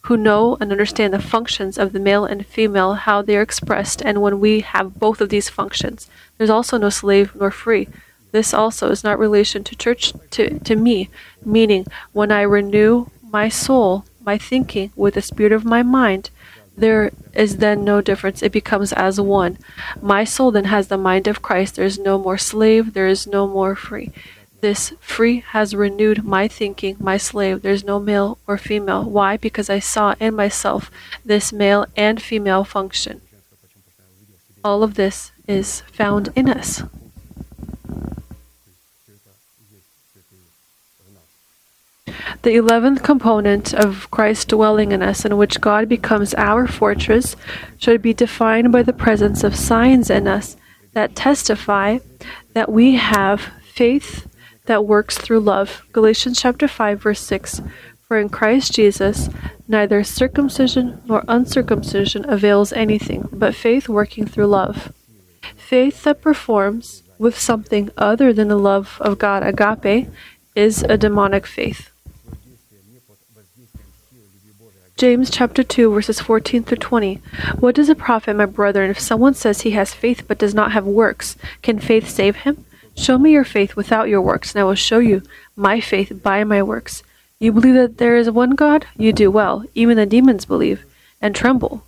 [0.04, 4.02] who know and understand the functions of the male and female, how they are expressed,
[4.02, 6.10] and when we have both of these functions.
[6.38, 7.90] There's also no slave nor free.
[8.32, 11.10] This also is not relation to church to, to me,
[11.44, 16.30] meaning when I renew my soul, my thinking with the spirit of my mind,
[16.80, 18.42] there is then no difference.
[18.42, 19.58] It becomes as one.
[20.02, 21.76] My soul then has the mind of Christ.
[21.76, 24.12] There is no more slave, there is no more free.
[24.62, 27.62] This free has renewed my thinking, my slave.
[27.62, 29.04] There's no male or female.
[29.04, 29.38] Why?
[29.38, 30.92] Because I saw in myself
[31.24, 33.22] this male and female function.
[34.62, 36.84] All of this is found in us.
[42.42, 47.36] The eleventh component of Christ dwelling in us, in which God becomes our fortress,
[47.78, 50.58] should be defined by the presence of signs in us
[50.94, 52.00] that testify
[52.54, 54.28] that we have faith
[54.66, 55.84] that works through love.
[55.92, 57.62] Galatians chapter 5 verse 6.
[58.08, 59.30] For in Christ Jesus
[59.68, 64.92] neither circumcision nor uncircumcision avails anything, but faith working through love.
[65.56, 70.10] Faith that performs with something other than the love of God, agape,
[70.56, 71.92] is a demonic faith.
[75.00, 77.22] James chapter 2 verses 14 through 20.
[77.62, 80.74] What does it profit, my brethren, if someone says he has faith but does not
[80.74, 81.38] have works?
[81.62, 82.66] Can faith save him?
[82.98, 85.22] Show me your faith without your works, and I will show you
[85.56, 87.02] my faith by my works.
[87.40, 88.88] You believe that there is one God?
[88.98, 89.64] You do well.
[89.74, 90.84] Even the demons believe
[91.22, 91.86] and tremble.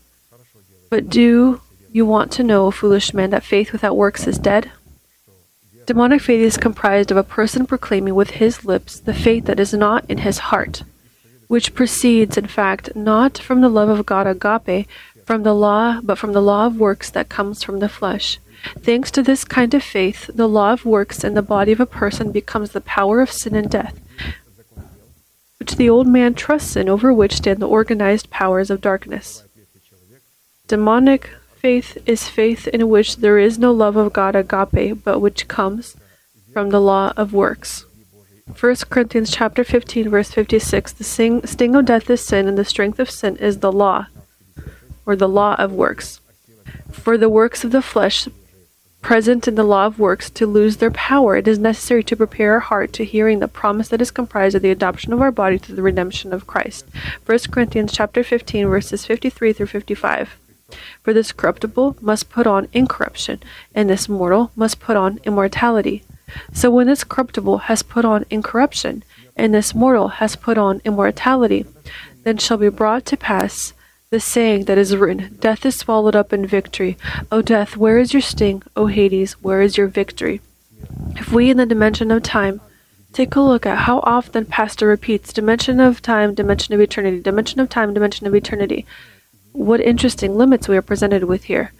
[0.89, 1.59] But do
[1.91, 4.71] you want to know, foolish man, that faith without works is dead?
[5.85, 9.73] Demonic faith is comprised of a person proclaiming with his lips the faith that is
[9.73, 10.83] not in his heart
[11.51, 14.87] which proceeds, in fact, not from the love of God agape,
[15.25, 18.39] from the law, but from the law of works that comes from the flesh.
[18.79, 21.85] Thanks to this kind of faith, the law of works in the body of a
[21.85, 23.99] person becomes the power of sin and death,
[25.59, 29.43] which the old man trusts in, over which stand the organized powers of darkness.
[30.67, 35.49] Demonic faith is faith in which there is no love of God agape, but which
[35.49, 35.97] comes
[36.53, 37.83] from the law of works.
[38.59, 42.65] 1 Corinthians chapter 15 verse 56 the sting, sting of death is sin and the
[42.65, 44.07] strength of sin is the law
[45.05, 46.19] or the law of works.
[46.91, 48.27] For the works of the flesh
[49.01, 52.53] present in the law of works to lose their power it is necessary to prepare
[52.53, 55.57] our heart to hearing the promise that is comprised of the adoption of our body
[55.57, 56.85] through the redemption of Christ.
[57.25, 60.37] 1 Corinthians chapter 15 verses 53 through 55
[61.01, 63.41] for this corruptible must put on incorruption
[63.73, 66.03] and this mortal must put on immortality
[66.53, 69.03] so when this corruptible has put on incorruption,
[69.35, 71.65] and this mortal has put on immortality,
[72.23, 73.73] then shall be brought to pass
[74.09, 76.97] the saying that is written Death is swallowed up in victory.
[77.31, 78.61] O death, where is your sting?
[78.75, 80.41] O Hades, where is your victory?
[81.15, 82.59] If we, in the dimension of time,
[83.13, 87.59] take a look at how often Pastor repeats dimension of time, dimension of eternity, dimension
[87.59, 88.85] of time, dimension of eternity,
[89.53, 91.71] what interesting limits we are presented with here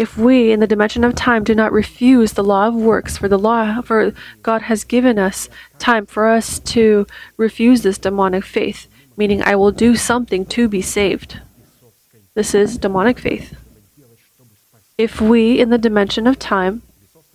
[0.00, 3.28] if we in the dimension of time do not refuse the law of works for
[3.28, 8.86] the law for god has given us time for us to refuse this demonic faith
[9.20, 11.40] meaning i will do something to be saved.
[12.34, 13.54] This is demonic faith.
[14.96, 16.80] If we in the dimension of time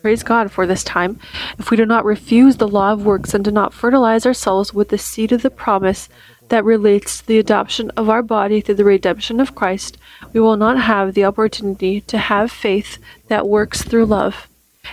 [0.02, 1.20] praise god for this time
[1.60, 4.90] if we do not refuse the law of works and do not fertilize ourselves with
[4.90, 6.10] the seed of the promise
[6.50, 9.98] that relates to the adoption of our body through the redemption of Christ,
[10.34, 14.48] we will not have the opportunity to have faith that works through love.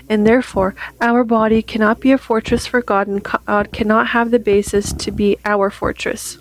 [0.08, 4.38] And therefore, our body cannot be a fortress for God, and God cannot have the
[4.38, 6.38] basis to be our fortress.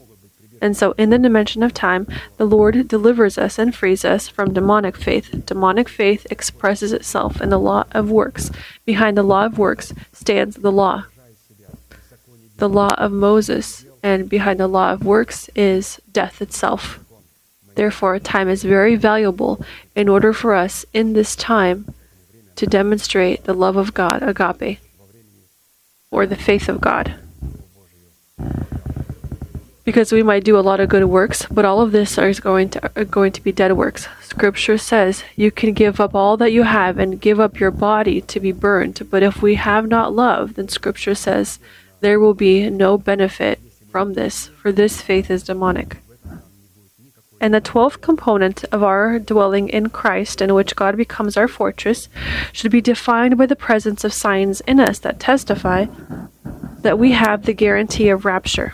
[0.62, 2.08] And so, in the dimension of time,
[2.38, 5.44] the Lord delivers us and frees us from demonic faith.
[5.48, 8.52] Demonic faith expresses itself in the law of works.
[8.86, 11.06] Behind the law of works stands the law.
[12.58, 17.00] The law of Moses and behind the law of works is death itself.
[17.76, 19.64] Therefore, time is very valuable
[19.96, 21.94] in order for us in this time
[22.56, 24.80] to demonstrate the love of God, agape,
[26.10, 27.16] or the faith of God.
[29.84, 32.70] Because we might do a lot of good works, but all of this is going
[32.70, 34.08] to are going to be dead works.
[34.22, 38.22] Scripture says you can give up all that you have and give up your body
[38.22, 41.58] to be burned, but if we have not love, then Scripture says
[42.02, 43.60] there will be no benefit
[43.92, 45.98] from this, for this faith is demonic.
[47.42, 52.08] And the twelfth component of our dwelling in Christ, in which God becomes our fortress,
[52.54, 55.88] should be defined by the presence of signs in us that testify
[56.82, 58.74] that we have the guarantee of rapture.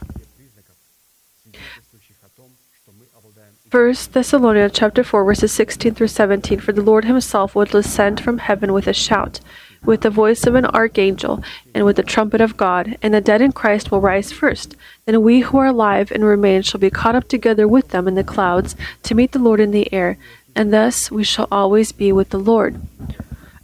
[3.69, 8.37] First Thessalonians chapter 4 verses 16 through 17 For the Lord himself will descend from
[8.37, 9.41] heaven with a shout
[9.87, 11.41] with the voice of an archangel,
[11.73, 14.75] and with the trumpet of God, and the dead in Christ will rise first.
[15.05, 18.15] Then we who are alive and remain shall be caught up together with them in
[18.15, 20.17] the clouds to meet the Lord in the air,
[20.53, 22.81] and thus we shall always be with the Lord.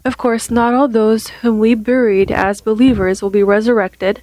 [0.05, 4.21] Of course, not all those whom we buried as believers will be resurrected,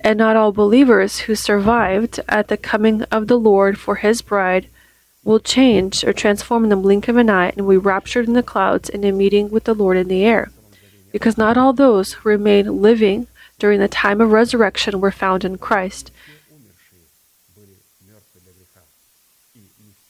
[0.00, 4.68] and not all believers who survived at the coming of the Lord for his bride
[5.24, 8.44] will change or transform in the blink of an eye and be raptured in the
[8.44, 10.52] clouds in a meeting with the Lord in the air
[11.12, 15.58] because not all those who remain living during the time of resurrection were found in
[15.58, 16.10] Christ.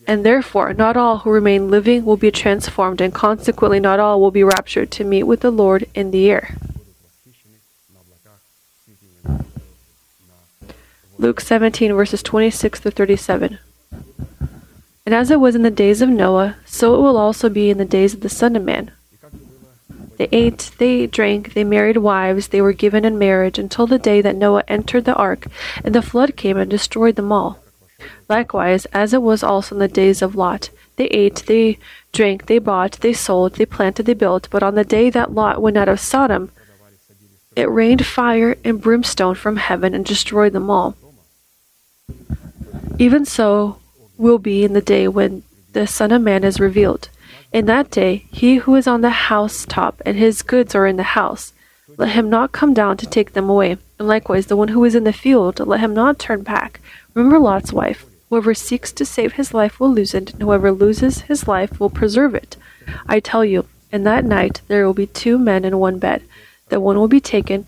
[0.07, 4.31] And therefore, not all who remain living will be transformed, and consequently, not all will
[4.31, 6.57] be raptured to meet with the Lord in the air.
[11.19, 13.59] Luke 17, verses 26 to 37.
[15.07, 17.79] And as it was in the days of Noah, so it will also be in
[17.79, 18.91] the days of the Son of Man.
[20.19, 24.21] They ate, they drank, they married wives, they were given in marriage until the day
[24.21, 25.47] that Noah entered the ark,
[25.85, 27.59] and the flood came and destroyed them all.
[28.29, 31.79] Likewise, as it was also in the days of Lot, they ate, they
[32.13, 35.63] drank, they bought, they sold, they planted, they built, but on the day that Lot
[35.63, 36.51] went out of Sodom,
[37.57, 40.95] it rained fire and brimstone from heaven and destroyed them all.
[42.99, 43.79] Even so
[44.17, 45.43] will be in the day when
[45.73, 47.09] the Son of Man is revealed.
[47.53, 51.03] In that day, he who is on the housetop and his goods are in the
[51.03, 51.53] house,
[51.99, 53.77] let him not come down to take them away.
[53.99, 56.81] And likewise, the one who is in the field, let him not turn back.
[57.13, 58.07] Remember Lot's wife.
[58.31, 61.91] Whoever seeks to save his life will lose it, and whoever loses his life will
[61.91, 62.57] preserve it.
[63.07, 66.23] I tell you, in that night there will be two men in one bed.
[66.71, 67.67] The one will be taken,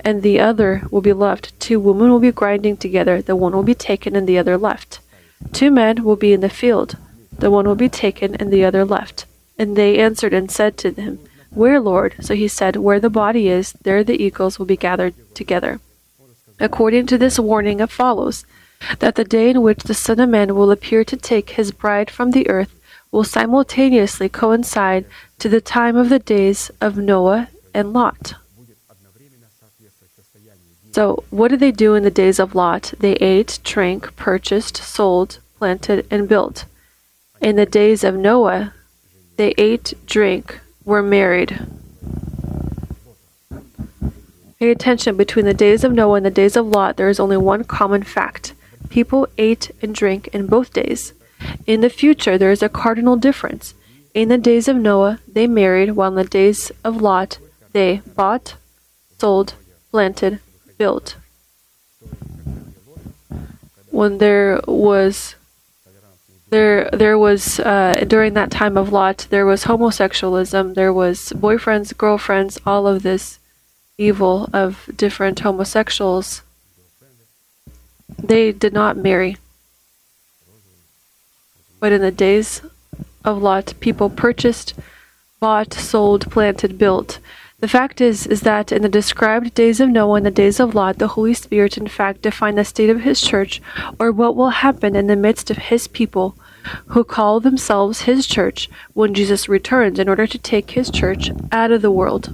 [0.00, 1.52] and the other will be left.
[1.60, 3.20] Two women will be grinding together.
[3.20, 5.00] The one will be taken, and the other left.
[5.52, 6.96] Two men will be in the field.
[7.38, 9.25] The one will be taken, and the other left.
[9.58, 11.18] And they answered and said to him,
[11.50, 12.16] Where, Lord?
[12.20, 15.80] So he said, Where the body is, there the eagles will be gathered together.
[16.58, 18.44] According to this warning, it follows
[18.98, 22.10] that the day in which the Son of Man will appear to take his bride
[22.10, 22.74] from the earth
[23.10, 25.06] will simultaneously coincide
[25.38, 28.34] to the time of the days of Noah and Lot.
[30.92, 32.94] So, what did they do in the days of Lot?
[32.98, 36.64] They ate, drank, purchased, sold, planted, and built.
[37.40, 38.72] In the days of Noah,
[39.36, 41.66] they ate, drank, were married.
[44.58, 47.36] Pay attention, between the days of Noah and the days of Lot, there is only
[47.36, 48.54] one common fact
[48.88, 51.12] People ate and drank in both days.
[51.66, 53.74] In the future, there is a cardinal difference.
[54.14, 57.38] In the days of Noah, they married, while in the days of Lot,
[57.72, 58.56] they bought,
[59.18, 59.54] sold,
[59.90, 60.40] planted,
[60.78, 61.16] built.
[63.90, 65.35] When there was
[66.48, 71.96] there there was uh, during that time of Lot, there was homosexualism, there was boyfriends,
[71.96, 73.38] girlfriends, all of this
[73.98, 76.42] evil of different homosexuals
[78.18, 79.36] they did not marry.
[81.80, 82.62] But in the days
[83.24, 84.74] of Lot, people purchased,
[85.40, 87.18] bought, sold, planted, built.
[87.58, 90.74] The fact is, is that in the described days of Noah and the days of
[90.74, 93.62] Lot, the Holy Spirit in fact defined the state of his church,
[93.98, 96.36] or what will happen in the midst of his people
[96.88, 101.72] who call themselves his church when Jesus returns in order to take his church out
[101.72, 102.30] of the world.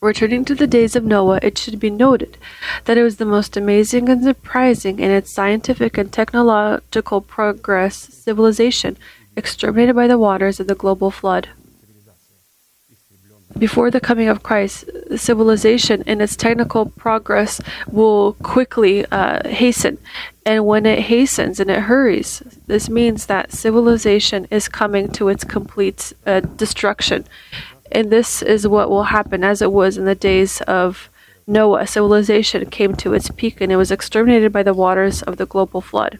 [0.00, 2.38] Returning to the days of Noah, it should be noted
[2.84, 8.96] that it was the most amazing and surprising in its scientific and technological progress civilization
[9.34, 11.48] exterminated by the waters of the global flood.
[13.58, 14.84] Before the coming of Christ,
[15.16, 19.96] civilization and its technical progress will quickly uh, hasten.
[20.44, 25.42] And when it hastens and it hurries, this means that civilization is coming to its
[25.42, 27.24] complete uh, destruction.
[27.90, 31.08] And this is what will happen as it was in the days of
[31.46, 31.86] Noah.
[31.86, 35.80] Civilization came to its peak and it was exterminated by the waters of the global
[35.80, 36.18] flood.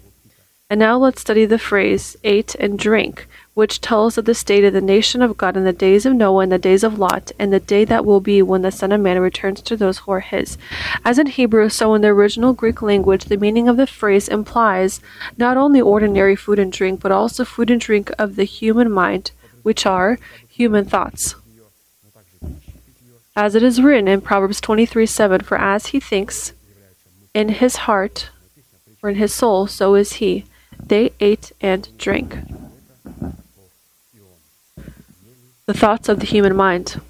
[0.68, 4.72] And now let's study the phrase ate and drink, which tells of the state of
[4.72, 7.52] the nation of God in the days of Noah and the days of Lot, and
[7.52, 10.18] the day that will be when the Son of Man returns to those who are
[10.18, 10.58] his.
[11.04, 15.00] As in Hebrew, so in the original Greek language, the meaning of the phrase implies
[15.36, 19.30] not only ordinary food and drink, but also food and drink of the human mind,
[19.62, 20.18] which are
[20.48, 21.36] human thoughts.
[23.36, 26.54] As it is written in Proverbs 23 7, For as he thinks
[27.32, 28.30] in his heart,
[29.00, 30.44] or in his soul, so is he.
[30.84, 32.36] They ate and drank.
[35.66, 37.00] The thoughts of the human mind.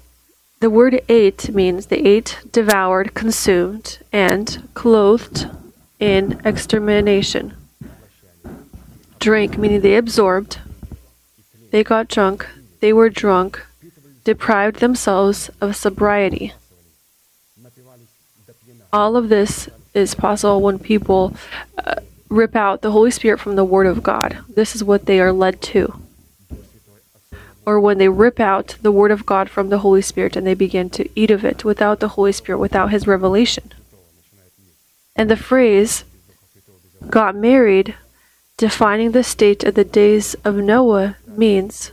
[0.59, 5.45] The word ate means they ate, devoured, consumed, and clothed
[5.99, 7.53] in extermination.
[9.19, 10.59] Drank, meaning they absorbed,
[11.71, 12.47] they got drunk,
[12.79, 13.63] they were drunk,
[14.23, 16.53] deprived themselves of sobriety.
[18.91, 21.35] All of this is possible when people
[21.77, 21.95] uh,
[22.29, 24.39] rip out the Holy Spirit from the Word of God.
[24.49, 26.01] This is what they are led to.
[27.65, 30.53] Or when they rip out the Word of God from the Holy Spirit and they
[30.53, 33.73] begin to eat of it without the Holy Spirit, without His revelation.
[35.15, 36.03] And the phrase,
[37.09, 37.95] got married,
[38.55, 41.91] defining the state of the days of Noah, means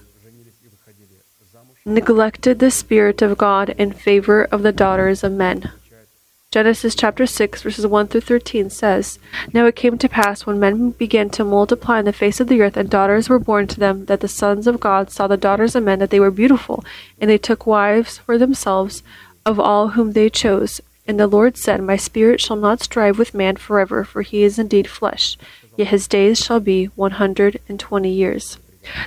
[1.84, 5.70] neglected the Spirit of God in favor of the daughters of men.
[6.54, 9.18] Genesis chapter 6, verses 1 through 13 says,
[9.52, 12.62] Now it came to pass when men began to multiply on the face of the
[12.62, 15.74] earth, and daughters were born to them, that the sons of God saw the daughters
[15.74, 16.84] of men that they were beautiful,
[17.20, 19.02] and they took wives for themselves
[19.44, 20.80] of all whom they chose.
[21.08, 24.56] And the Lord said, My spirit shall not strive with man forever, for he is
[24.56, 25.36] indeed flesh,
[25.76, 28.58] yet his days shall be one hundred and twenty years.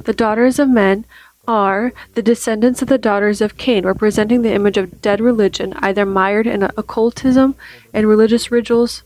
[0.03, 1.05] The daughters of men
[1.47, 6.05] are the descendants of the daughters of Cain, representing the image of dead religion, either
[6.05, 7.55] mired in occultism
[7.93, 9.03] and religious rituals,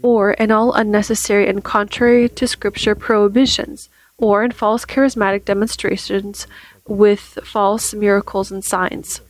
[0.00, 6.46] or in all unnecessary and contrary to Scripture prohibitions, or in false charismatic demonstrations
[6.86, 9.20] with false miracles and signs.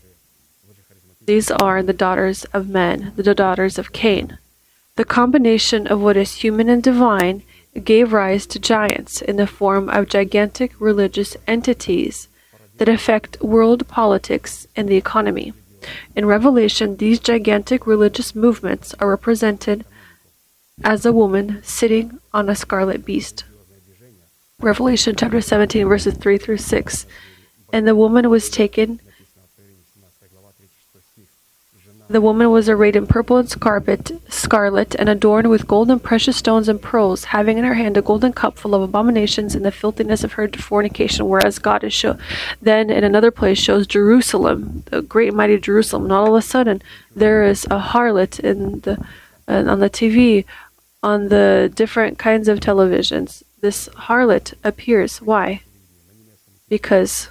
[1.25, 4.39] These are the daughters of men, the daughters of Cain.
[4.97, 7.43] The combination of what is human and divine
[7.85, 12.29] gave rise to giants in the form of gigantic religious entities
[12.83, 15.53] that affect world politics and the economy.
[16.17, 19.85] In Revelation, these gigantic religious movements are represented
[20.83, 23.45] as a woman sitting on a scarlet beast.
[24.59, 27.07] Revelation chapter 17, verses 3 through 6.
[27.73, 29.01] And the woman was taken
[32.13, 36.37] the woman was arrayed in purple and scarlet, scarlet, and adorned with gold and precious
[36.37, 39.73] stones and pearls, having in her hand a golden cup full of abominations and the
[39.73, 41.27] filthiness of her fornication.
[41.27, 42.17] Whereas God is show,
[42.61, 46.43] then in another place shows Jerusalem, the great and mighty Jerusalem, and all of a
[46.43, 46.83] sudden
[47.17, 49.05] there is a harlot in the
[49.49, 50.45] uh, on the TV,
[51.03, 53.43] on the different kinds of televisions.
[53.61, 55.21] This harlot appears.
[55.21, 55.63] Why?
[56.69, 57.29] Because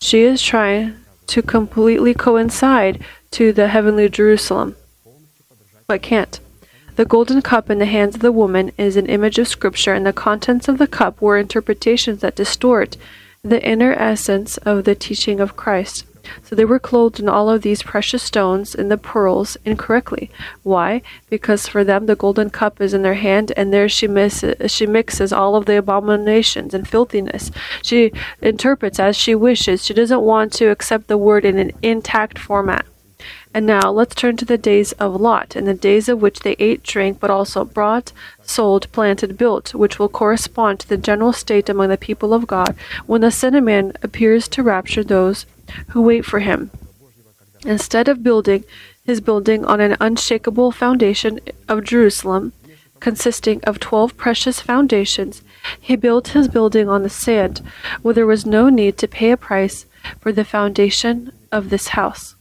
[0.00, 0.96] She is trying
[1.26, 4.76] to completely coincide to the heavenly Jerusalem,
[5.86, 6.40] but can't.
[6.96, 10.04] The golden cup in the hands of the woman is an image of Scripture, and
[10.04, 12.96] the contents of the cup were interpretations that distort
[13.42, 16.04] the inner essence of the teaching of Christ.
[16.42, 20.30] So they were clothed in all of these precious stones and the pearls incorrectly.
[20.62, 21.02] Why?
[21.28, 24.08] Because for them the golden cup is in their hand, and there she,
[24.66, 27.50] she mixes all of the abominations and filthiness.
[27.82, 29.84] She interprets as she wishes.
[29.84, 32.86] She doesn't want to accept the word in an intact format.
[33.52, 36.54] And now let's turn to the days of Lot, and the days of which they
[36.60, 41.68] ate, drank, but also brought, sold, planted, built, which will correspond to the general state
[41.68, 42.76] among the people of God
[43.06, 45.46] when the Son of Man appears to rapture those
[45.88, 46.70] who wait for him.
[47.64, 48.64] Instead of building
[49.04, 52.52] his building on an unshakable foundation of Jerusalem,
[53.00, 55.42] consisting of twelve precious foundations,
[55.78, 57.60] he built his building on the sand,
[58.02, 59.86] where there was no need to pay a price
[60.20, 62.34] for the foundation of this house.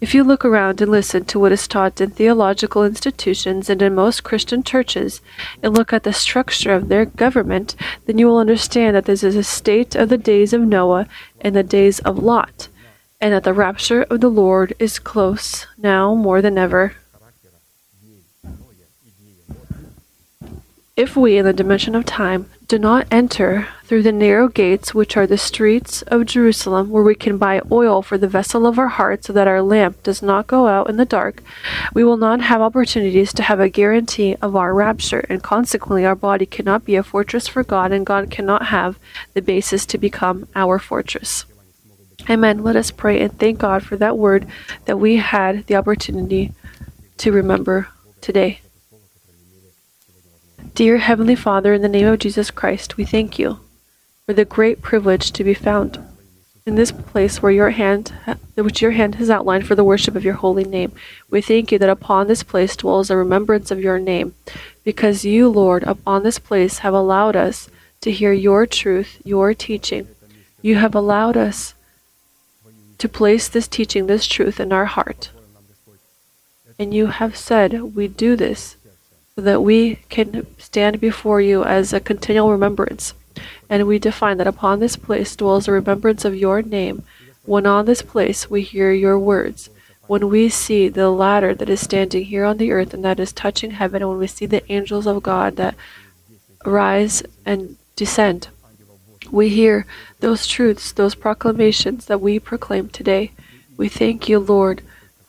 [0.00, 3.94] If you look around and listen to what is taught in theological institutions and in
[3.94, 5.20] most Christian churches,
[5.62, 7.76] and look at the structure of their government,
[8.06, 11.06] then you will understand that this is a state of the days of Noah
[11.40, 12.68] and the days of Lot,
[13.20, 16.96] and that the rapture of the Lord is close now more than ever.
[20.94, 25.16] If we, in the dimension of time, do not enter through the narrow gates which
[25.16, 28.88] are the streets of Jerusalem, where we can buy oil for the vessel of our
[28.88, 31.42] heart so that our lamp does not go out in the dark,
[31.92, 36.14] we will not have opportunities to have a guarantee of our rapture, and consequently our
[36.14, 38.98] body cannot be a fortress for God, and God cannot have
[39.34, 41.44] the basis to become our fortress.
[42.30, 42.62] Amen.
[42.62, 44.46] Let us pray and thank God for that word
[44.84, 46.52] that we had the opportunity
[47.18, 47.88] to remember
[48.20, 48.60] today.
[50.74, 53.60] Dear Heavenly Father, in the name of Jesus Christ, we thank you
[54.24, 55.98] for the great privilege to be found
[56.64, 58.14] in this place where your hand
[58.54, 60.92] which your hand has outlined for the worship of your holy name.
[61.28, 64.34] We thank you that upon this place dwells a remembrance of your name,
[64.82, 67.68] because you, Lord, upon this place have allowed us
[68.00, 70.08] to hear your truth, your teaching.
[70.62, 71.74] You have allowed us
[72.96, 75.32] to place this teaching, this truth in our heart.
[76.78, 78.76] And you have said we do this
[79.36, 83.14] that we can stand before you as a continual remembrance.
[83.68, 87.02] And we define that upon this place dwells a remembrance of your name.
[87.44, 89.70] When on this place we hear your words,
[90.06, 93.32] when we see the ladder that is standing here on the earth and that is
[93.32, 95.76] touching heaven, when we see the angels of God that
[96.66, 98.48] rise and descend,
[99.30, 99.86] we hear
[100.20, 103.32] those truths, those proclamations that we proclaim today.
[103.78, 104.82] We thank you, Lord,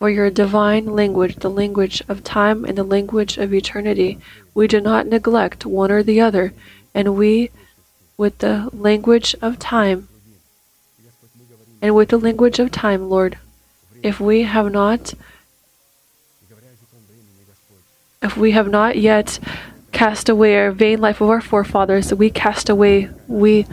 [0.04, 4.20] for your divine language, the language of time and the language of eternity.
[4.54, 6.54] We do not neglect one or the other,
[6.94, 7.52] and we,
[8.18, 10.10] with the language of time,
[11.82, 13.38] and with the language of time, Lord,
[14.02, 15.14] if we have not
[18.22, 19.40] if we have not yet
[19.94, 23.66] cast away our vain life of our forefathers, we cast away, we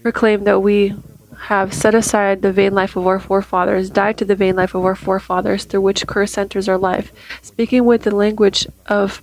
[0.00, 0.94] proclaim that we
[1.34, 4.84] have set aside the vain life of our forefathers, died to the vain life of
[4.84, 7.12] our forefathers, through which curse enters our life.
[7.42, 9.22] Speaking with the language of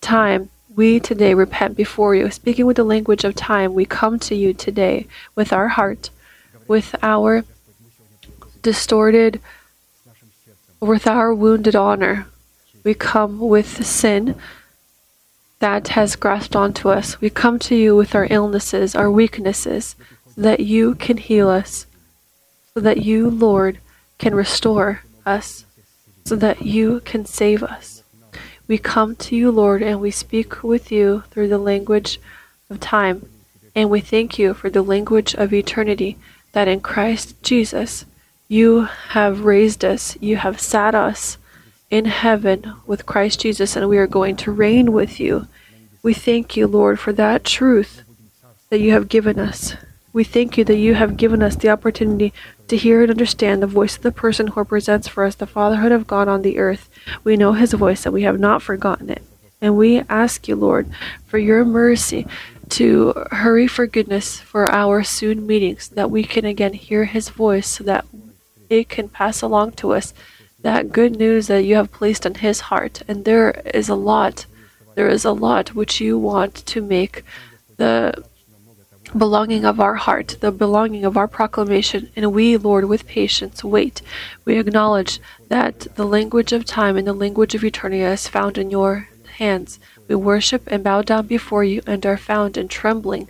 [0.00, 2.30] time, we today repent before you.
[2.30, 6.10] Speaking with the language of time, we come to you today with our heart,
[6.66, 7.44] with our
[8.62, 9.40] distorted,
[10.80, 12.26] with our wounded honor.
[12.84, 14.34] We come with sin
[15.58, 17.20] that has grasped onto us.
[17.20, 19.94] We come to you with our illnesses, our weaknesses,
[20.36, 21.86] that you can heal us,
[22.74, 23.78] so that you, Lord,
[24.18, 25.64] can restore us,
[26.24, 28.02] so that you can save us.
[28.68, 32.20] We come to you, Lord, and we speak with you through the language
[32.70, 33.28] of time.
[33.74, 36.16] And we thank you for the language of eternity
[36.52, 38.04] that in Christ Jesus
[38.48, 41.38] you have raised us, you have sat us
[41.90, 45.48] in heaven with Christ Jesus, and we are going to reign with you.
[46.02, 48.02] We thank you, Lord, for that truth
[48.70, 49.74] that you have given us.
[50.12, 52.32] We thank you that you have given us the opportunity
[52.68, 55.92] to hear and understand the voice of the person who represents for us the fatherhood
[55.92, 56.90] of God on the earth.
[57.24, 59.22] We know his voice and we have not forgotten it.
[59.60, 60.90] And we ask you, Lord,
[61.26, 62.26] for your mercy
[62.70, 67.68] to hurry for goodness for our soon meetings, that we can again hear his voice
[67.68, 68.04] so that
[68.68, 70.12] it can pass along to us
[70.62, 73.02] that good news that you have placed on his heart.
[73.06, 74.46] And there is a lot,
[74.94, 77.24] there is a lot which you want to make
[77.76, 78.24] the
[79.16, 82.10] belonging of our heart, the belonging of our proclamation.
[82.16, 84.02] And we, Lord, with patience, wait.
[84.44, 88.70] We acknowledge that the language of time and the language of eternity is found in
[88.70, 89.08] your
[89.38, 89.78] hands.
[90.08, 93.28] We worship and bow down before you and are found in trembling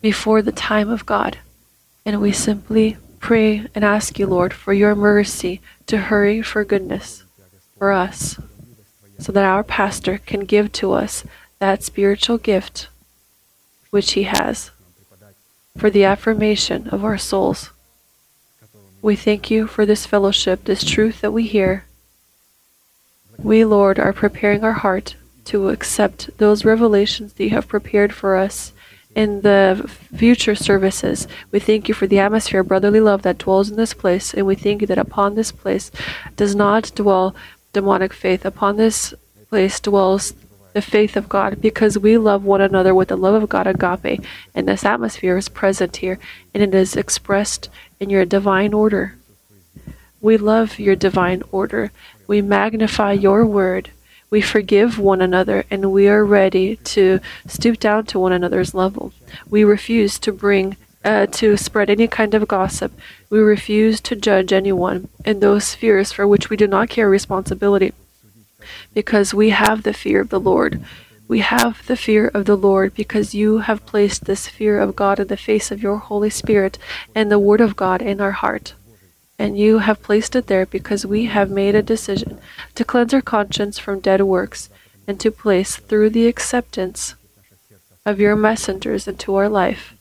[0.00, 1.38] before the time of God.
[2.04, 7.24] And we simply pray and ask you, Lord, for your mercy to hurry for goodness
[7.78, 8.38] for us,
[9.18, 11.24] so that our pastor can give to us
[11.58, 12.88] that spiritual gift
[13.96, 14.70] which he has
[15.78, 17.70] for the affirmation of our souls.
[19.00, 21.86] We thank you for this fellowship, this truth that we hear.
[23.38, 25.16] We, Lord, are preparing our heart
[25.46, 28.74] to accept those revelations that you have prepared for us
[29.14, 31.26] in the future services.
[31.50, 34.46] We thank you for the atmosphere of brotherly love that dwells in this place, and
[34.46, 35.90] we thank you that upon this place
[36.36, 37.34] does not dwell
[37.72, 38.44] demonic faith.
[38.44, 39.14] Upon this
[39.48, 40.34] place dwells
[40.76, 44.20] the faith of God, because we love one another with the love of God agape,
[44.54, 46.18] and this atmosphere is present here,
[46.52, 49.14] and it is expressed in your divine order.
[50.20, 51.92] We love your divine order.
[52.26, 53.88] We magnify your word
[54.28, 59.12] we forgive one another and we are ready to stoop down to one another's level.
[59.48, 62.92] We refuse to bring uh, to spread any kind of gossip.
[63.30, 67.92] We refuse to judge anyone in those spheres for which we do not carry responsibility
[68.96, 70.72] because we have the fear of the Lord.
[71.28, 75.20] We have the fear of the Lord because you have placed this fear of God
[75.20, 76.78] in the face of your Holy Spirit
[77.14, 78.74] and the Word of God in our heart
[79.38, 82.38] and you have placed it there because we have made a decision
[82.74, 84.70] to cleanse our conscience from dead works
[85.06, 87.14] and to place through the acceptance
[88.04, 89.94] of your messengers into our life.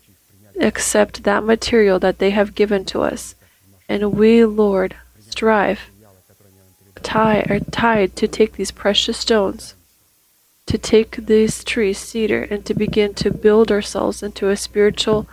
[0.60, 3.36] Accept that material that they have given to us.
[3.90, 5.82] And we, Lord, strive,
[7.06, 9.76] tie, are tied to take these precious stones,
[10.66, 15.28] to take these trees, cedar, and to begin to build ourselves into a spiritual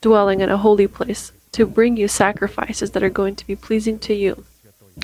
[0.00, 3.98] dwelling in a holy place to bring you sacrifices that are going to be pleasing
[3.98, 4.44] to you.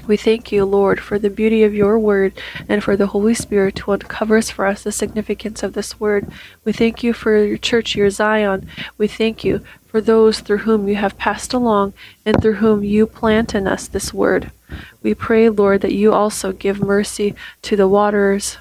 [0.07, 2.33] We thank you, Lord, for the beauty of your word
[2.69, 6.28] and for the Holy Spirit who uncovers for us the significance of this word.
[6.65, 8.69] We thank you for your church, your Zion.
[8.99, 13.07] We thank you for those through whom you have passed along and through whom you
[13.07, 14.53] plant in us this word.
[15.02, 18.59] We pray, Lord, that you also give mercy to the waters,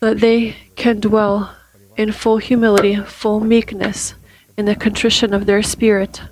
[0.00, 1.54] that they can dwell
[1.96, 4.14] in full humility, full meekness
[4.56, 6.22] in the contrition of their spirit.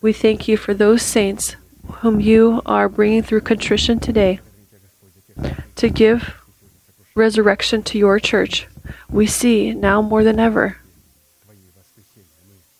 [0.00, 1.56] We thank you for those saints
[1.98, 4.40] whom you are bringing through contrition today
[5.76, 6.36] to give
[7.14, 8.66] resurrection to your church.
[9.08, 10.78] We see now more than ever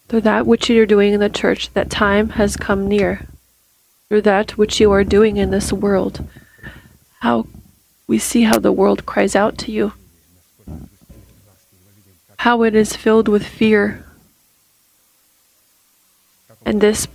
[0.08, 3.26] through that which you are doing in the church that time has come near.
[4.10, 6.26] Through that which you are doing in this world,
[7.20, 7.46] how
[8.08, 9.92] we see how the world cries out to you.
[12.38, 14.04] How it is filled with fear.
[16.66, 17.06] And this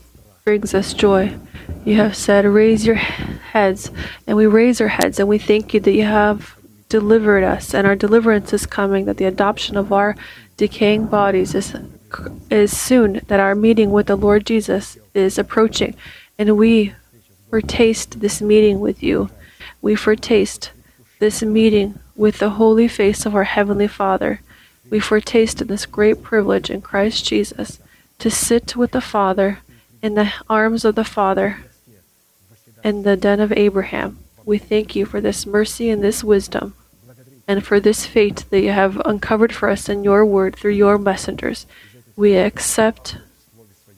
[0.45, 1.37] brings us joy.
[1.83, 3.91] You have said, Raise your heads,
[4.25, 6.55] and we raise our heads, and we thank you that you have
[6.87, 10.15] delivered us, and our deliverance is coming, that the adoption of our
[10.55, 11.75] decaying bodies is,
[12.49, 15.93] is soon, that our meeting with the Lord Jesus is approaching,
[16.37, 16.93] and we
[17.49, 19.29] foretaste this meeting with you.
[19.81, 20.71] We foretaste
[21.19, 24.41] this meeting with the holy face of our Heavenly Father
[24.89, 27.79] we foretaste this great privilege in Christ Jesus
[28.19, 29.59] to sit with the Father
[30.01, 31.57] in the arms of the Father
[32.83, 34.19] in the den of Abraham.
[34.45, 36.75] We thank you for this mercy and this wisdom,
[37.47, 40.99] and for this faith that you have uncovered for us in your word through your
[40.99, 41.65] messengers.
[42.15, 43.17] We accept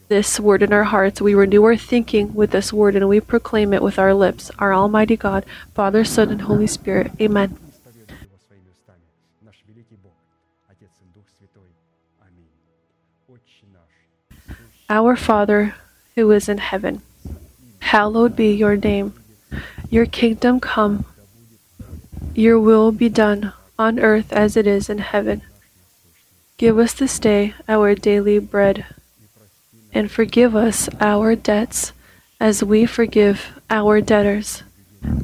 [0.08, 1.22] this word in our hearts.
[1.22, 4.52] We renew our thinking with this word and we proclaim it with our lips.
[4.60, 7.12] Our Almighty God, Father, Son, and Holy Spirit.
[7.20, 7.58] Amen.
[14.90, 15.76] Our Father,
[16.16, 17.02] who is in heaven,
[17.80, 19.14] hallowed be your name.
[19.90, 21.04] Your kingdom come,
[22.34, 25.42] your will be done on earth as it is in heaven.
[26.58, 28.86] Give us this day our daily bread
[29.94, 31.94] and forgive us our debts
[32.40, 34.64] as we forgive our debtors.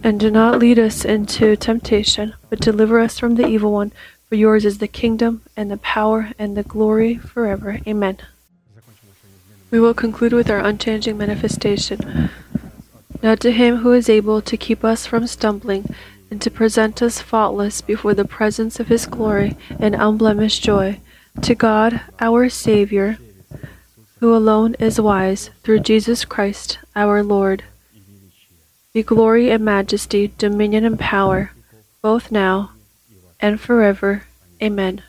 [0.03, 3.91] And do not lead us into temptation, but deliver us from the evil one.
[4.29, 7.79] For yours is the kingdom, and the power, and the glory forever.
[7.85, 8.17] Amen.
[9.69, 12.29] We will conclude with our unchanging manifestation.
[13.21, 15.93] Now, to him who is able to keep us from stumbling,
[16.31, 20.99] and to present us faultless before the presence of his glory and unblemished joy,
[21.41, 23.17] to God, our Savior
[24.23, 27.61] who alone is wise, through Jesus Christ our Lord.
[28.93, 31.51] Be glory and majesty, dominion and power,
[32.01, 32.71] both now
[33.41, 34.23] and forever.
[34.61, 35.03] Amen.